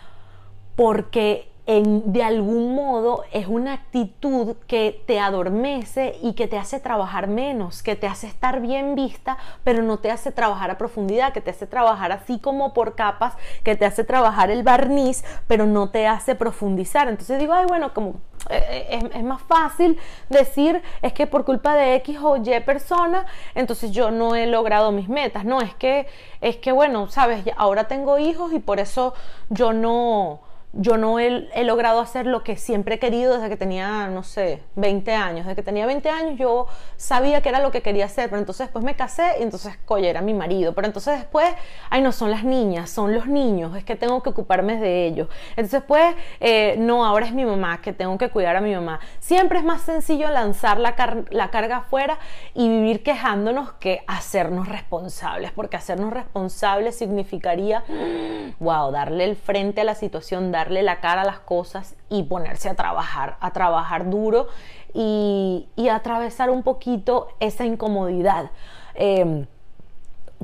porque 0.76 1.48
de 1.66 2.22
algún 2.22 2.74
modo 2.74 3.24
es 3.32 3.46
una 3.46 3.72
actitud 3.72 4.56
que 4.66 5.02
te 5.06 5.18
adormece 5.18 6.18
y 6.22 6.34
que 6.34 6.46
te 6.46 6.58
hace 6.58 6.78
trabajar 6.78 7.26
menos, 7.26 7.82
que 7.82 7.96
te 7.96 8.06
hace 8.06 8.26
estar 8.26 8.60
bien 8.60 8.94
vista, 8.94 9.38
pero 9.64 9.82
no 9.82 9.98
te 9.98 10.10
hace 10.10 10.30
trabajar 10.30 10.70
a 10.70 10.76
profundidad, 10.76 11.32
que 11.32 11.40
te 11.40 11.50
hace 11.50 11.66
trabajar 11.66 12.12
así 12.12 12.38
como 12.38 12.74
por 12.74 12.96
capas, 12.96 13.34
que 13.62 13.76
te 13.76 13.86
hace 13.86 14.04
trabajar 14.04 14.50
el 14.50 14.62
barniz, 14.62 15.24
pero 15.46 15.64
no 15.64 15.88
te 15.88 16.06
hace 16.06 16.34
profundizar. 16.34 17.08
Entonces 17.08 17.38
digo, 17.38 17.54
ay, 17.54 17.64
bueno, 17.66 17.94
como 17.94 18.20
eh, 18.50 18.62
eh, 18.68 18.86
es, 18.90 19.16
es, 19.16 19.24
más 19.24 19.40
fácil 19.40 19.98
decir 20.28 20.82
es 21.00 21.14
que 21.14 21.26
por 21.26 21.46
culpa 21.46 21.74
de 21.76 21.94
X 21.94 22.18
o 22.22 22.36
Y 22.36 22.60
persona, 22.60 23.24
entonces 23.54 23.90
yo 23.90 24.10
no 24.10 24.36
he 24.36 24.46
logrado 24.46 24.92
mis 24.92 25.08
metas. 25.08 25.46
No, 25.46 25.62
es 25.62 25.74
que, 25.74 26.08
es 26.42 26.58
que 26.58 26.72
bueno, 26.72 27.08
sabes, 27.08 27.42
ahora 27.56 27.88
tengo 27.88 28.18
hijos 28.18 28.52
y 28.52 28.58
por 28.58 28.80
eso 28.80 29.14
yo 29.48 29.72
no 29.72 30.40
yo 30.76 30.96
no 30.96 31.20
he, 31.20 31.64
logrado 31.64 32.00
hacer 32.00 32.26
lo 32.26 32.42
que 32.42 32.56
siempre 32.56 32.96
he 32.96 32.98
querido 32.98 33.34
desde 33.34 33.48
que 33.48 33.56
tenía, 33.56 34.08
no 34.08 34.22
sé, 34.22 34.62
20 34.74 35.12
años. 35.14 35.46
Desde 35.46 35.56
que 35.56 35.62
tenía 35.62 35.86
20 35.86 36.08
años 36.10 36.38
yo 36.38 36.66
sabía 36.96 37.40
que 37.42 37.48
era 37.48 37.60
lo 37.60 37.70
que 37.70 37.80
quería 37.80 38.06
hacer, 38.06 38.28
pero 38.28 38.40
entonces 38.40 38.66
después 38.66 38.84
me 38.84 38.96
casé 38.96 39.36
y 39.38 39.42
entonces, 39.42 39.76
coye, 39.84 40.08
era 40.08 40.20
mi 40.20 40.34
marido. 40.34 40.74
Pero 40.74 40.86
entonces 40.86 41.18
después, 41.18 41.48
ay, 41.90 42.02
no 42.02 42.12
son 42.12 42.30
las 42.30 42.44
niñas, 42.44 42.90
son 42.90 43.14
los 43.14 43.26
niños, 43.26 43.76
es 43.76 43.84
que 43.84 43.94
tengo 43.94 44.22
que 44.22 44.30
ocuparme 44.30 44.78
de 44.78 45.06
ellos. 45.06 45.28
Entonces 45.50 45.80
después, 45.80 46.14
eh, 46.40 46.74
no, 46.78 47.04
ahora 47.04 47.26
es 47.26 47.32
mi 47.32 47.44
mamá, 47.44 47.80
que 47.80 47.92
tengo 47.92 48.18
que 48.18 48.30
cuidar 48.30 48.56
a 48.56 48.60
mi 48.60 48.74
mamá. 48.74 49.00
Siempre 49.20 49.58
es 49.58 49.64
más 49.64 49.82
sencillo 49.82 50.28
lanzar 50.30 50.80
la, 50.80 50.94
la 51.30 51.50
carga 51.50 51.78
afuera 51.78 52.18
y 52.52 52.68
vivir 52.68 53.02
quejándonos 53.02 53.72
que 53.74 54.02
hacernos 54.06 54.68
responsables, 54.68 55.52
porque 55.52 55.76
hacernos 55.76 56.12
responsables 56.12 56.96
significaría, 56.96 57.84
wow, 58.58 58.90
darle 58.90 59.24
el 59.24 59.36
frente 59.36 59.82
a 59.82 59.84
la 59.84 59.94
situación, 59.94 60.50
dar 60.50 60.63
darle 60.64 60.82
la 60.82 61.00
cara 61.00 61.22
a 61.22 61.24
las 61.24 61.40
cosas 61.40 61.94
y 62.08 62.22
ponerse 62.22 62.70
a 62.70 62.74
trabajar, 62.74 63.36
a 63.40 63.52
trabajar 63.52 64.08
duro 64.08 64.48
y, 64.94 65.68
y 65.76 65.88
atravesar 65.88 66.48
un 66.50 66.62
poquito 66.62 67.28
esa 67.38 67.66
incomodidad. 67.66 68.50
Em, 68.94 69.46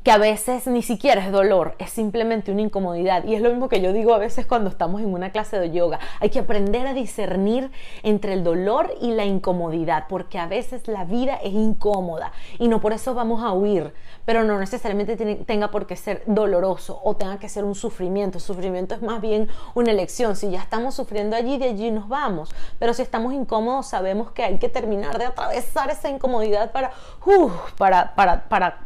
que 0.03 0.11
a 0.11 0.19
veces 0.19 0.67
ni 0.67 0.83
siquiera 0.83 1.25
es 1.25 1.31
dolor, 1.31 1.75
es 1.79 1.91
simplemente 1.91 2.51
una 2.51 2.63
incomodidad. 2.63 3.25
Y 3.25 3.35
es 3.35 3.43
lo 3.43 3.51
mismo 3.51 3.69
que 3.69 3.83
yo 3.83 3.93
digo 3.93 4.15
a 4.15 4.19
veces 4.19 4.47
cuando 4.47 4.71
estamos 4.71 5.03
en 5.03 5.13
una 5.13 5.31
clase 5.31 5.59
de 5.59 5.71
yoga. 5.71 5.99
Hay 6.21 6.31
que 6.31 6.39
aprender 6.39 6.87
a 6.87 6.95
discernir 6.95 7.71
entre 8.03 8.33
el 8.33 8.43
dolor 8.43 8.95
y 9.03 9.13
la 9.13 9.27
incomodidad, 9.27 10.07
porque 10.09 10.39
a 10.39 10.47
veces 10.47 10.89
la 10.89 11.05
vida 11.05 11.35
es 11.43 11.53
incómoda 11.53 12.33
y 12.59 12.69
no 12.69 12.81
por 12.81 12.95
eso 12.95 13.15
vamos 13.15 13.43
a 13.43 13.53
huir, 13.53 13.93
pero 14.25 14.43
no 14.43 14.59
necesariamente 14.59 15.17
tenga 15.45 15.71
por 15.71 15.87
qué 15.87 15.97
ser 15.97 16.23
doloroso 16.27 17.01
o 17.05 17.17
tenga 17.17 17.39
que 17.39 17.51
ser 17.51 17.65
un 17.65 17.75
sufrimiento. 17.75 18.41
Sufrimiento 18.41 18.95
es 18.95 19.03
más 19.03 19.21
bien 19.21 19.49
una 19.75 19.91
elección. 19.91 20.35
Si 20.35 20.51
ya 20.51 20.61
estamos 20.61 20.95
sufriendo 20.95 21.37
allí, 21.37 21.59
de 21.59 21.67
allí 21.67 21.91
nos 21.91 22.09
vamos. 22.09 22.55
Pero 22.79 22.95
si 22.95 23.03
estamos 23.03 23.35
incómodos, 23.35 23.89
sabemos 23.89 24.31
que 24.31 24.45
hay 24.45 24.59
que 24.59 24.71
terminar 24.71 25.19
de 25.19 25.27
atravesar 25.27 25.91
esa 25.91 26.09
incomodidad 26.09 26.73
para, 26.73 26.93
para, 27.77 28.15
para, 28.15 28.49
para 28.49 28.79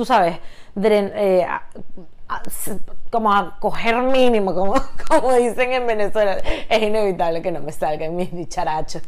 tú 0.00 0.06
sabes, 0.06 0.38
eh, 0.82 1.46
como 3.10 3.30
a 3.30 3.58
coger 3.60 3.98
mínimo, 3.98 4.54
como, 4.54 4.72
como 5.08 5.34
dicen 5.34 5.74
en 5.74 5.86
Venezuela, 5.86 6.38
es 6.70 6.82
inevitable 6.82 7.42
que 7.42 7.52
no 7.52 7.60
me 7.60 7.70
salgan 7.70 8.16
mis 8.16 8.34
dicharachos. 8.34 9.02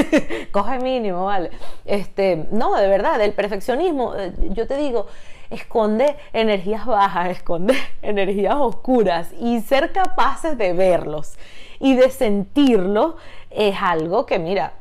Coge 0.52 0.80
mínimo, 0.80 1.24
¿vale? 1.24 1.50
Este, 1.86 2.46
no, 2.50 2.76
de 2.76 2.88
verdad, 2.88 3.22
el 3.22 3.32
perfeccionismo, 3.32 4.14
eh, 4.16 4.34
yo 4.50 4.66
te 4.66 4.76
digo, 4.76 5.06
esconde 5.48 6.14
energías 6.34 6.84
bajas, 6.84 7.30
esconde 7.38 7.74
energías 8.02 8.56
oscuras 8.56 9.30
y 9.40 9.62
ser 9.62 9.92
capaces 9.92 10.58
de 10.58 10.74
verlos 10.74 11.38
y 11.80 11.96
de 11.96 12.10
sentirlos 12.10 13.14
es 13.48 13.76
algo 13.80 14.26
que, 14.26 14.38
mira, 14.38 14.74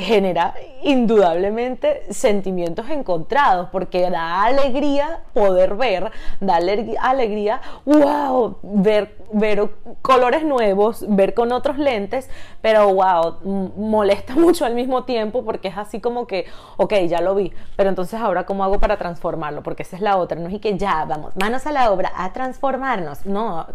genera 0.00 0.54
indudablemente 0.82 2.02
sentimientos 2.10 2.88
encontrados, 2.90 3.68
porque 3.70 4.10
da 4.10 4.44
alegría 4.44 5.20
poder 5.32 5.74
ver, 5.76 6.10
da 6.40 6.56
alegría, 6.56 7.60
wow, 7.84 8.56
ver, 8.62 9.16
ver 9.32 9.70
colores 10.02 10.44
nuevos, 10.44 11.04
ver 11.08 11.34
con 11.34 11.52
otros 11.52 11.78
lentes, 11.78 12.28
pero 12.60 12.92
wow, 12.92 13.36
molesta 13.76 14.34
mucho 14.36 14.64
al 14.64 14.74
mismo 14.74 15.04
tiempo 15.04 15.44
porque 15.44 15.68
es 15.68 15.78
así 15.78 16.00
como 16.00 16.26
que, 16.26 16.46
ok, 16.76 16.94
ya 17.08 17.20
lo 17.20 17.34
vi, 17.34 17.52
pero 17.76 17.88
entonces 17.88 18.20
ahora 18.20 18.44
cómo 18.44 18.64
hago 18.64 18.78
para 18.78 18.96
transformarlo, 18.96 19.62
porque 19.62 19.82
esa 19.82 19.96
es 19.96 20.02
la 20.02 20.16
otra, 20.16 20.38
no 20.38 20.48
es 20.48 20.60
que 20.60 20.76
ya, 20.76 21.04
vamos, 21.04 21.34
manos 21.40 21.66
a 21.66 21.72
la 21.72 21.90
obra, 21.90 22.12
a 22.16 22.32
transformarnos, 22.32 23.26
no, 23.26 23.66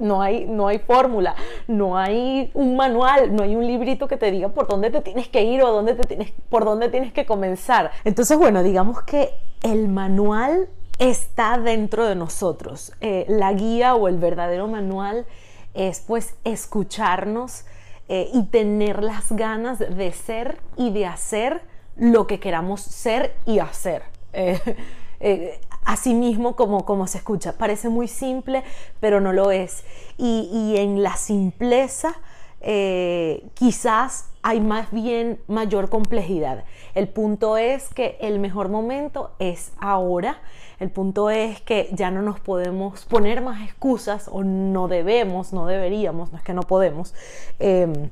no 0.00 0.22
hay, 0.22 0.46
no 0.46 0.68
hay 0.68 0.78
fórmula, 0.78 1.34
no 1.66 1.96
hay 1.96 2.50
un 2.54 2.76
manual, 2.76 3.34
no 3.34 3.42
hay 3.42 3.56
un 3.56 3.66
librito 3.66 4.08
que 4.08 4.16
te 4.16 4.30
diga 4.30 4.48
por 4.48 4.68
dónde 4.68 4.90
te 4.90 5.00
tienes 5.00 5.28
que 5.28 5.42
ir 5.42 5.62
o 5.62 5.72
dónde 5.72 5.94
te 5.94 6.06
tienes, 6.06 6.32
por 6.48 6.64
dónde 6.64 6.88
tienes 6.88 7.12
que 7.12 7.26
comenzar. 7.26 7.90
Entonces, 8.04 8.38
bueno, 8.38 8.62
digamos 8.62 9.02
que 9.02 9.30
el 9.62 9.88
manual 9.88 10.68
está 10.98 11.58
dentro 11.58 12.06
de 12.06 12.14
nosotros. 12.14 12.92
Eh, 13.00 13.24
la 13.28 13.52
guía 13.52 13.94
o 13.94 14.08
el 14.08 14.18
verdadero 14.18 14.66
manual 14.68 15.26
es 15.74 16.00
pues 16.00 16.34
escucharnos 16.44 17.64
eh, 18.08 18.30
y 18.32 18.44
tener 18.46 19.02
las 19.02 19.32
ganas 19.32 19.78
de 19.78 20.12
ser 20.12 20.58
y 20.76 20.90
de 20.90 21.06
hacer 21.06 21.62
lo 21.96 22.26
que 22.26 22.40
queramos 22.40 22.80
ser 22.80 23.34
y 23.46 23.58
hacer. 23.58 24.02
Eh, 24.32 25.60
así 25.88 26.12
mismo 26.12 26.54
como, 26.54 26.84
como 26.84 27.06
se 27.06 27.16
escucha. 27.16 27.54
Parece 27.54 27.88
muy 27.88 28.08
simple, 28.08 28.62
pero 29.00 29.22
no 29.22 29.32
lo 29.32 29.50
es. 29.50 29.84
Y, 30.18 30.74
en 30.76 31.02
la 31.02 31.16
simpleza 31.16 32.14
eh, 32.60 33.48
quizás 33.54 34.28
hay 34.42 34.60
más 34.60 34.92
bien 34.92 35.40
mayor 35.48 35.88
complejidad. 35.88 36.64
El 36.94 37.08
punto 37.08 37.56
es 37.56 37.88
que 37.94 38.18
el 38.20 38.38
mejor 38.38 38.68
momento 38.68 39.30
es 39.38 39.72
ahora. 39.80 40.42
El 40.78 40.90
punto 40.90 41.30
es 41.30 41.62
que 41.62 41.88
ya 41.92 42.10
no 42.10 42.20
nos 42.20 42.38
podemos 42.38 43.06
poner 43.06 43.40
más 43.40 43.62
excusas 43.62 44.28
o 44.30 44.44
no 44.44 44.88
debemos, 44.88 45.54
no 45.54 45.64
deberíamos, 45.64 46.32
no 46.32 46.38
es 46.38 46.44
que 46.44 46.52
no 46.52 46.64
podemos. 46.64 47.14
Em, 47.58 48.10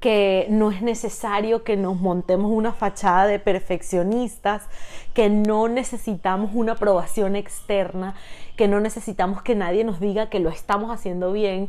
que 0.00 0.46
no 0.48 0.70
es 0.70 0.82
necesario 0.82 1.64
que 1.64 1.76
nos 1.76 2.00
montemos 2.00 2.50
una 2.50 2.72
fachada 2.72 3.26
de 3.26 3.38
perfeccionistas, 3.38 4.68
que 5.14 5.28
no 5.28 5.68
necesitamos 5.68 6.52
una 6.54 6.72
aprobación 6.72 7.34
externa, 7.34 8.14
que 8.56 8.68
no 8.68 8.80
necesitamos 8.80 9.42
que 9.42 9.54
nadie 9.54 9.84
nos 9.84 9.98
diga 9.98 10.30
que 10.30 10.40
lo 10.40 10.50
estamos 10.50 10.90
haciendo 10.92 11.32
bien, 11.32 11.68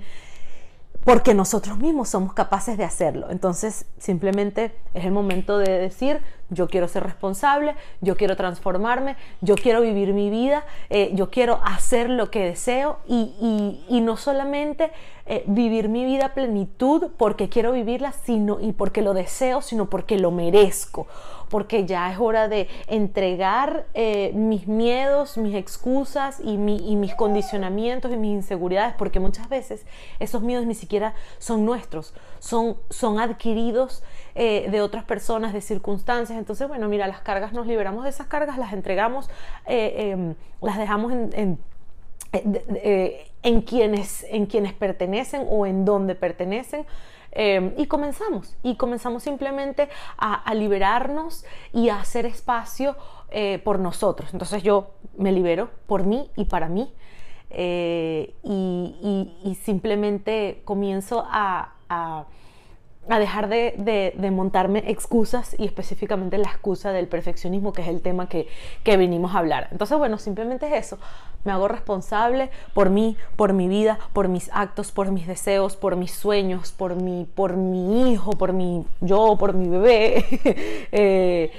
porque 1.10 1.34
nosotros 1.34 1.80
mismos 1.80 2.10
somos 2.10 2.34
capaces 2.34 2.78
de 2.78 2.84
hacerlo. 2.84 3.32
Entonces, 3.32 3.88
simplemente 3.98 4.76
es 4.94 5.06
el 5.06 5.12
momento 5.12 5.58
de 5.58 5.80
decir, 5.80 6.22
yo 6.52 6.68
quiero 6.68 6.88
ser 6.88 7.02
responsable, 7.02 7.74
yo 8.00 8.16
quiero 8.16 8.36
transformarme, 8.36 9.16
yo 9.42 9.56
quiero 9.56 9.82
vivir 9.82 10.14
mi 10.14 10.30
vida, 10.30 10.64
eh, 10.92 11.10
yo 11.16 11.32
quiero 11.32 11.62
hacer 11.64 12.12
lo 12.12 12.30
que 12.30 12.44
deseo 12.44 13.00
y, 13.08 14.02
no 14.04 14.18
solamente 14.18 14.92
eh, 15.26 15.44
vivir 15.48 15.90
mi 15.90 16.06
vida 16.06 16.36
plenitud 16.36 17.08
porque 17.18 17.50
quiero 17.50 17.72
vivirla 17.72 18.12
sino, 18.12 18.60
y 18.62 18.74
porque 18.74 19.02
lo 19.02 19.16
deseo, 19.16 19.64
sino 19.64 19.90
porque 19.90 20.20
lo 20.20 20.30
merezco 20.30 21.08
porque 21.50 21.86
ya 21.86 22.12
es 22.12 22.20
hora 22.20 22.48
de 22.48 22.68
entregar 22.88 23.86
eh, 23.94 24.32
mis 24.34 24.68
miedos, 24.68 25.38
mis 25.38 25.56
excusas 25.56 26.40
y, 26.44 26.58
mis 26.58 27.16
condicionamientos 27.16 28.12
y 28.12 28.18
mis 28.18 28.32
inseguridades, 28.32 28.94
porque 28.96 29.20
muchas 29.20 29.50
veces 29.50 29.86
esos 30.20 30.42
miedos 30.42 30.66
ni 30.66 30.76
siquiera 30.76 31.14
son 31.38 31.66
nuestros, 31.66 32.14
son, 32.40 32.78
son 32.90 33.20
adquiridos 33.20 34.04
eh, 34.36 34.68
de 34.70 34.82
otras 34.82 35.04
personas, 35.04 35.54
de 35.54 35.62
circunstancias. 35.62 36.38
Entonces, 36.38 36.68
bueno, 36.68 36.88
mira, 36.88 37.08
las 37.08 37.22
cargas 37.22 37.54
nos 37.54 37.68
liberamos 37.68 38.04
de 38.04 38.12
esas 38.12 38.28
cargas, 38.28 38.58
las 38.58 38.74
entregamos, 38.74 39.30
eh, 39.66 40.12
em, 40.12 40.36
las 40.62 40.78
dejamos 40.78 41.12
en, 41.12 41.58
en, 42.32 43.62
quienes, 43.62 44.26
en 44.30 44.46
quienes 44.46 44.74
pertenecen 44.74 45.46
o 45.50 45.66
en 45.66 45.86
donde 45.86 46.16
pertenecen 46.16 46.86
Em, 47.32 47.74
y 47.78 47.86
comenzamos, 47.88 48.58
y 48.64 48.76
comenzamos 48.76 49.24
simplemente 49.24 49.90
a, 50.18 50.54
liberarnos 50.54 51.46
y 51.74 51.90
a 51.90 52.00
hacer 52.00 52.26
espacio 52.26 52.96
eh, 53.30 53.60
por 53.64 53.80
nosotros. 53.80 54.32
Entonces 54.34 54.64
yo 54.64 54.92
me 55.18 55.32
libero 55.32 55.70
por 55.88 56.06
mí 56.06 56.30
y 56.36 56.46
para 56.46 56.70
mí. 56.70 56.94
Eh, 57.52 58.36
y, 58.44 59.58
simplemente 59.64 60.62
comienzo 60.66 61.26
a 61.28 61.74
a 61.90 62.26
dejar 63.18 63.50
de, 63.50 64.14
montarme 64.32 64.84
excusas 64.86 65.56
y 65.58 65.66
específicamente 65.66 66.38
la 66.38 66.50
excusa 66.50 66.92
del 66.92 67.08
perfeccionismo, 67.08 67.74
que 67.74 67.82
es 67.82 67.88
el 67.88 68.02
tema 68.02 68.30
que, 68.30 68.48
que 68.84 68.98
venimos 68.98 69.34
a 69.34 69.40
hablar. 69.40 69.68
Entonces, 69.72 69.98
bueno, 69.98 70.20
simplemente 70.20 70.68
es 70.68 70.86
eso. 70.86 71.00
Me 71.44 71.52
hago 71.52 71.68
responsable 71.68 72.52
por 72.76 72.92
mí, 72.92 73.18
por 73.36 73.54
mi 73.54 73.68
vida, 73.68 73.98
por 74.14 74.28
mis 74.28 74.52
actos, 74.54 74.92
por 74.92 75.12
mis 75.12 75.26
deseos, 75.26 75.76
por 75.76 75.96
mis 75.96 76.12
sueños, 76.12 76.72
por 76.72 76.96
mi, 76.96 77.26
por 77.26 77.56
mi 77.56 78.12
hijo, 78.12 78.34
por 78.34 78.54
mi 78.54 78.86
yo, 79.02 79.38
por 79.40 79.54
mi 79.54 79.68
bebé. 79.68 80.26
Eh, 80.92 81.52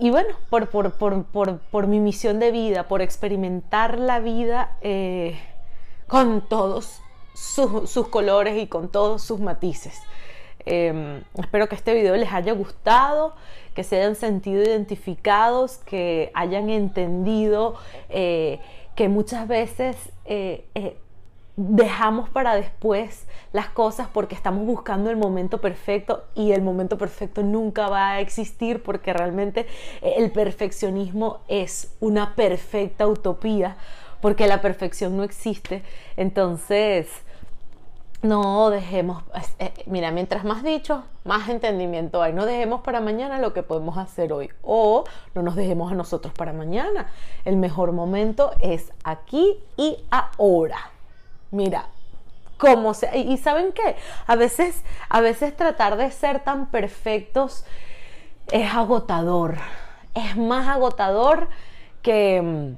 y 0.00 0.10
bueno, 0.10 0.34
por, 0.48 0.68
por, 0.68 1.86
mi 1.86 2.00
misión 2.00 2.38
de 2.38 2.50
vida, 2.50 2.88
por 2.88 3.02
experimentar 3.02 3.98
la 3.98 4.20
vida 4.20 4.76
eh, 4.80 5.38
con 6.06 6.48
todos 6.48 7.00
sus 7.34 8.08
colores 8.08 8.60
y 8.60 8.66
con 8.66 8.88
todos 8.88 9.22
sus 9.22 9.40
matices. 9.40 10.00
Em, 10.64 11.22
espero 11.38 11.68
que 11.68 11.74
este 11.74 11.94
video 11.94 12.16
les 12.16 12.32
haya 12.32 12.52
gustado, 12.52 13.34
que 13.74 13.84
se 13.84 13.96
hayan 13.96 14.14
sentido 14.14 14.62
identificados, 14.62 15.78
que 15.78 16.30
hayan 16.34 16.70
entendido 16.70 17.74
eh, 18.08 18.60
que 18.94 19.08
muchas 19.08 19.48
veces 19.48 19.96
eh, 20.24 20.64
eh, 20.74 20.96
dejamos 21.56 22.28
para 22.30 22.54
después 22.54 23.26
las 23.52 23.68
cosas 23.68 24.08
porque 24.12 24.34
estamos 24.34 24.64
buscando 24.66 25.10
el 25.10 25.16
momento 25.16 25.60
perfecto 25.60 26.24
y 26.34 26.52
el 26.52 26.62
momento 26.62 26.96
perfecto 26.96 27.42
nunca 27.42 27.88
va 27.88 28.12
a 28.12 28.20
existir 28.20 28.82
porque 28.82 29.12
realmente 29.12 29.66
el 30.00 30.30
perfeccionismo 30.30 31.40
es 31.48 31.94
una 32.00 32.34
perfecta 32.34 33.06
utopía 33.06 33.76
porque 34.22 34.46
la 34.46 34.62
perfección 34.62 35.16
no 35.16 35.24
existe. 35.24 35.82
Entonces, 36.16 37.08
no 38.22 38.70
dejemos, 38.70 39.24
eh, 39.58 39.72
mira, 39.86 40.12
mientras 40.12 40.44
más 40.44 40.62
dicho, 40.62 41.04
más 41.24 41.48
entendimiento 41.48 42.22
hay. 42.22 42.32
No 42.32 42.46
dejemos 42.46 42.80
para 42.82 43.00
mañana 43.00 43.38
lo 43.38 43.52
que 43.52 43.64
podemos 43.64 43.98
hacer 43.98 44.32
hoy 44.32 44.48
o 44.62 45.04
no 45.34 45.42
nos 45.42 45.56
dejemos 45.56 45.90
a 45.90 45.96
nosotros 45.96 46.32
para 46.32 46.52
mañana. 46.52 47.10
El 47.44 47.56
mejor 47.56 47.90
momento 47.90 48.52
es 48.60 48.92
aquí 49.02 49.58
y 49.76 49.96
ahora. 50.10 50.92
Mira, 51.50 51.86
cómo 52.58 52.94
se... 52.94 53.18
Y 53.18 53.36
¿saben 53.38 53.72
qué? 53.72 53.96
A 54.28 54.36
veces, 54.36 54.84
a 55.08 55.20
veces 55.20 55.56
tratar 55.56 55.96
de 55.96 56.10
ser 56.12 56.40
tan 56.40 56.70
perfectos 56.70 57.64
es 58.52 58.72
agotador. 58.72 59.56
Es 60.14 60.36
más 60.36 60.68
agotador 60.68 61.48
que 62.02 62.40
mm, 62.40 62.76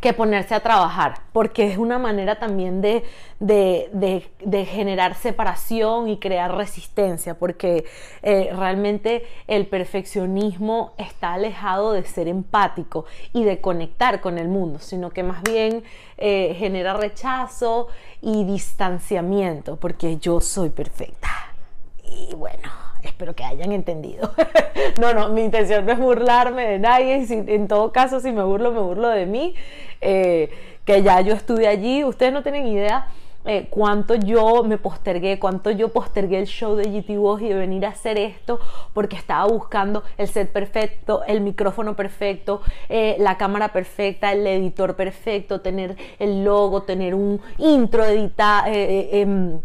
que 0.00 0.12
ponerse 0.12 0.54
a 0.54 0.60
trabajar, 0.60 1.14
porque 1.32 1.70
es 1.70 1.78
una 1.78 1.98
manera 1.98 2.38
también 2.38 2.80
de, 2.80 3.04
de, 3.38 4.64
generar 4.66 5.14
separación 5.14 6.08
y 6.08 6.18
crear 6.18 6.56
resistencia, 6.56 7.34
porque 7.34 7.84
eh, 8.22 8.50
realmente 8.56 9.24
el 9.46 9.66
perfeccionismo 9.66 10.94
está 10.98 11.34
alejado 11.34 11.92
de 11.92 12.04
ser 12.04 12.26
empático 12.26 13.04
y 13.32 13.44
de 13.44 13.60
conectar 13.60 14.20
con 14.20 14.38
el 14.38 14.48
mundo, 14.48 14.80
sino 14.80 15.10
que 15.10 15.22
más 15.22 15.42
bien 15.42 15.84
eh, 16.18 16.56
genera 16.58 16.94
rechazo 16.94 17.88
y 18.20 18.44
distanciamiento, 18.44 19.76
porque 19.76 20.16
yo 20.16 20.40
soy 20.40 20.70
perfecta. 20.70 21.28
Y 22.04 22.34
bueno, 22.34 22.68
espero 23.02 23.34
que 23.34 23.44
hayan 23.44 23.72
entendido. 23.72 24.32
no, 25.00 25.12
no, 25.12 25.28
mi 25.30 25.42
intención 25.42 25.84
no 25.86 25.92
es 25.92 25.98
burlarme 25.98 26.66
de 26.66 26.78
nadie, 26.78 27.26
en 27.28 27.68
todo 27.68 27.92
caso 27.92 28.20
si 28.20 28.32
me 28.32 28.42
burlo, 28.42 28.72
me 28.72 28.80
burlo 28.80 29.08
de 29.08 29.26
mí, 29.26 29.54
eh, 30.00 30.50
que 30.84 31.02
ya 31.02 31.20
yo 31.20 31.34
estuve 31.34 31.68
allí, 31.68 32.04
ustedes 32.04 32.32
no 32.32 32.42
tienen 32.42 32.66
idea. 32.66 33.06
Eh, 33.44 33.66
cuánto 33.70 34.14
yo 34.14 34.62
me 34.62 34.78
postergué, 34.78 35.40
cuánto 35.40 35.72
yo 35.72 35.88
postergué 35.88 36.38
el 36.38 36.46
show 36.46 36.76
de 36.76 36.84
GT 36.84 37.16
Voz 37.18 37.42
y 37.42 37.48
de 37.48 37.54
venir 37.54 37.84
a 37.84 37.88
hacer 37.88 38.16
esto 38.16 38.60
porque 38.92 39.16
estaba 39.16 39.46
buscando 39.46 40.04
el 40.16 40.28
set 40.28 40.52
perfecto, 40.52 41.24
el 41.26 41.40
micrófono 41.40 41.96
perfecto, 41.96 42.62
eh, 42.88 43.16
la 43.18 43.38
cámara 43.38 43.72
perfecta, 43.72 44.30
el 44.30 44.46
editor 44.46 44.94
perfecto, 44.94 45.60
tener 45.60 45.96
el 46.20 46.44
logo, 46.44 46.82
tener 46.82 47.16
un 47.16 47.40
intro 47.58 48.04
editado, 48.04 48.66
em, 48.68 49.58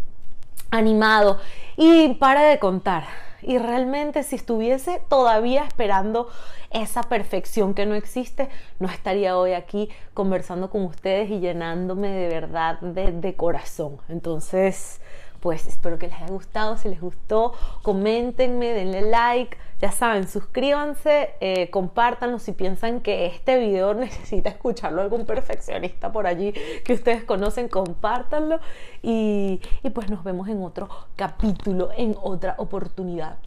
animado 0.72 1.38
y 1.76 2.14
para 2.14 2.42
de 2.42 2.58
contar 2.58 3.27
y 3.42 3.58
realmente 3.58 4.22
si 4.22 4.36
estuviese 4.36 5.00
todavía 5.08 5.64
esperando 5.64 6.28
esa 6.70 7.02
perfección 7.02 7.74
que 7.74 7.86
no 7.86 7.94
existe, 7.94 8.48
no 8.78 8.88
estaría 8.88 9.38
hoy 9.38 9.52
aquí 9.52 9.88
conversando 10.14 10.70
con 10.70 10.84
ustedes 10.84 11.30
y 11.30 11.40
llenándome 11.40 12.08
de 12.08 12.28
verdad 12.28 12.80
de, 12.80 13.12
de 13.12 13.34
corazón. 13.34 13.98
Entonces, 14.08 15.00
pues 15.40 15.66
espero 15.66 15.98
que 15.98 16.08
les 16.08 16.16
haya 16.16 16.28
gustado. 16.28 16.76
Si 16.76 16.88
les 16.88 17.00
gustó, 17.00 17.54
coméntenme, 17.82 18.72
denle 18.72 19.02
like. 19.02 19.56
Ya 19.80 19.92
saben, 19.92 20.26
suscríbanse, 20.26 21.34
eh, 21.40 21.70
compártanlo 21.70 22.40
si 22.40 22.52
piensan 22.52 23.00
que 23.00 23.26
este 23.26 23.58
video 23.58 23.94
necesita 23.94 24.50
escucharlo 24.50 25.02
algún 25.02 25.24
perfeccionista 25.24 26.10
por 26.10 26.26
allí 26.26 26.52
que 26.84 26.94
ustedes 26.94 27.24
conocen, 27.24 27.68
compártanlo. 27.68 28.60
Y, 29.02 29.60
y 29.82 29.90
pues 29.90 30.10
nos 30.10 30.24
vemos 30.24 30.48
en 30.48 30.62
otro 30.62 30.88
capítulo, 31.16 31.90
en 31.96 32.16
otra 32.20 32.54
oportunidad. 32.58 33.38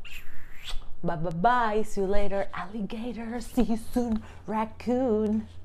Bye 1.03 1.17
bye 1.17 1.33
bye. 1.35 1.83
See 1.83 2.01
you 2.01 2.07
later, 2.07 2.47
alligator. 2.53 3.41
See 3.41 3.65
you 3.65 3.77
soon, 3.77 4.21
raccoon. 4.47 5.60